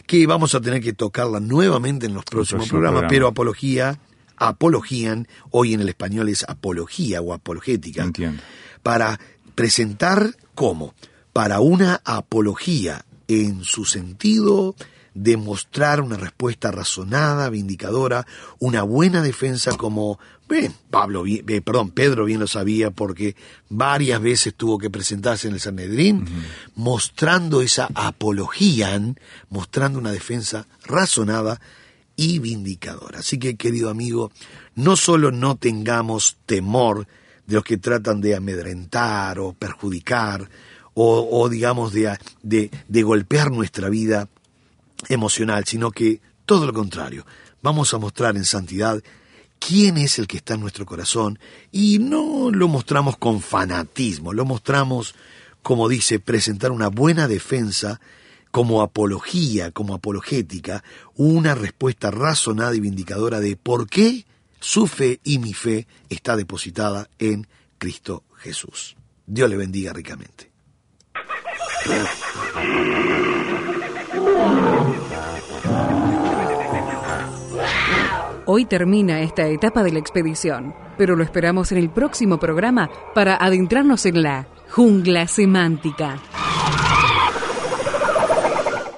que 0.08 0.26
vamos 0.26 0.56
a 0.56 0.62
tener 0.62 0.82
que 0.82 0.94
tocarla 0.94 1.40
nuevamente 1.40 2.06
en 2.06 2.14
los 2.14 2.24
próximos 2.24 2.62
próximo 2.62 2.78
programas, 2.80 3.00
programa. 3.02 3.10
pero 3.10 3.28
apología, 3.28 4.00
apologían, 4.38 5.28
hoy 5.52 5.74
en 5.74 5.82
el 5.82 5.90
español 5.90 6.30
es 6.30 6.44
apología 6.48 7.22
o 7.22 7.34
apologética 7.34 8.04
Entiendo. 8.04 8.42
para 8.84 9.20
presentar 9.56 10.36
cómo, 10.54 10.94
para 11.34 11.60
una 11.60 12.02
apología 12.04 13.06
en 13.28 13.64
su 13.64 13.86
sentido 13.86 14.76
de 15.16 15.38
mostrar 15.38 16.02
una 16.02 16.18
respuesta 16.18 16.72
razonada, 16.72 17.50
vindicadora, 17.50 18.28
una 18.60 18.84
buena 18.84 19.22
defensa 19.22 19.72
como, 19.78 20.20
bien, 20.48 20.74
Pablo, 20.90 21.26
eh, 21.26 21.62
perdón, 21.62 21.92
Pedro 21.92 22.26
bien 22.26 22.42
lo 22.42 22.48
sabía 22.48 22.92
porque 22.92 23.36
varias 23.70 24.22
veces 24.22 24.54
tuvo 24.56 24.78
que 24.78 24.90
presentarse 24.90 25.48
en 25.48 25.54
el 25.54 25.62
Sanedrín, 25.62 26.28
mostrando 26.76 27.62
esa 27.62 27.88
apología, 27.96 29.02
mostrando 29.50 30.00
una 30.00 30.12
defensa 30.12 30.68
razonada 30.86 31.62
y 32.16 32.40
vindicadora. 32.40 33.20
Así 33.20 33.38
que, 33.38 33.56
querido 33.56 33.90
amigo, 33.90 34.32
no 34.76 34.96
solo 34.96 35.32
no 35.32 35.56
tengamos 35.56 36.38
temor 36.46 37.08
de 37.46 37.56
los 37.56 37.64
que 37.64 37.78
tratan 37.78 38.22
de 38.22 38.36
amedrentar 38.36 39.40
o 39.40 39.54
perjudicar 39.54 40.50
o, 40.94 41.28
o, 41.32 41.50
digamos, 41.50 41.94
de, 41.94 42.18
de, 42.42 42.72
de 42.88 43.04
golpear 43.04 43.52
nuestra 43.52 43.90
vida 43.90 44.30
emocional, 45.10 45.66
sino 45.66 45.92
que 45.92 46.22
todo 46.46 46.66
lo 46.66 46.74
contrario, 46.74 47.26
vamos 47.62 47.94
a 47.94 47.98
mostrar 47.98 48.38
en 48.38 48.46
santidad 48.46 49.02
quién 49.60 49.98
es 49.98 50.20
el 50.20 50.28
que 50.28 50.38
está 50.38 50.54
en 50.54 50.62
nuestro 50.62 50.86
corazón 50.86 51.40
y 51.72 52.00
no 52.00 52.50
lo 52.52 52.68
mostramos 52.68 53.18
con 53.18 53.42
fanatismo, 53.42 54.34
lo 54.34 54.46
mostramos, 54.46 55.16
como 55.62 55.90
dice, 55.90 56.20
presentar 56.20 56.72
una 56.72 56.88
buena 56.88 57.28
defensa 57.28 58.00
como 58.56 58.82
apología, 58.82 59.72
como 59.72 59.94
apologética, 59.94 60.82
una 61.14 61.56
respuesta 61.56 62.10
razonada 62.10 62.74
y 62.74 62.80
vindicadora 62.80 63.42
de 63.42 63.58
por 63.58 63.90
qué 63.90 64.26
su 64.62 64.88
fe 64.88 65.20
y 65.26 65.40
mi 65.40 65.54
fe 65.54 65.88
está 66.10 66.38
depositada 66.38 67.10
en 67.20 67.48
Cristo 67.78 68.24
Jesús. 68.38 68.96
Dios 69.26 69.50
le 69.50 69.58
bendiga 69.58 69.92
ricamente. 69.92 70.54
Hoy 78.46 78.64
termina 78.64 79.20
esta 79.20 79.50
etapa 79.50 79.84
de 79.84 79.92
la 79.92 80.00
expedición, 80.00 80.74
pero 80.98 81.18
lo 81.18 81.26
esperamos 81.26 81.74
en 81.74 81.80
el 81.80 81.90
próximo 81.90 82.40
programa 82.40 82.90
para 83.14 83.36
adentrarnos 83.36 84.06
en 84.06 84.24
la 84.24 84.48
jungla 84.70 85.28
semántica. 85.28 86.22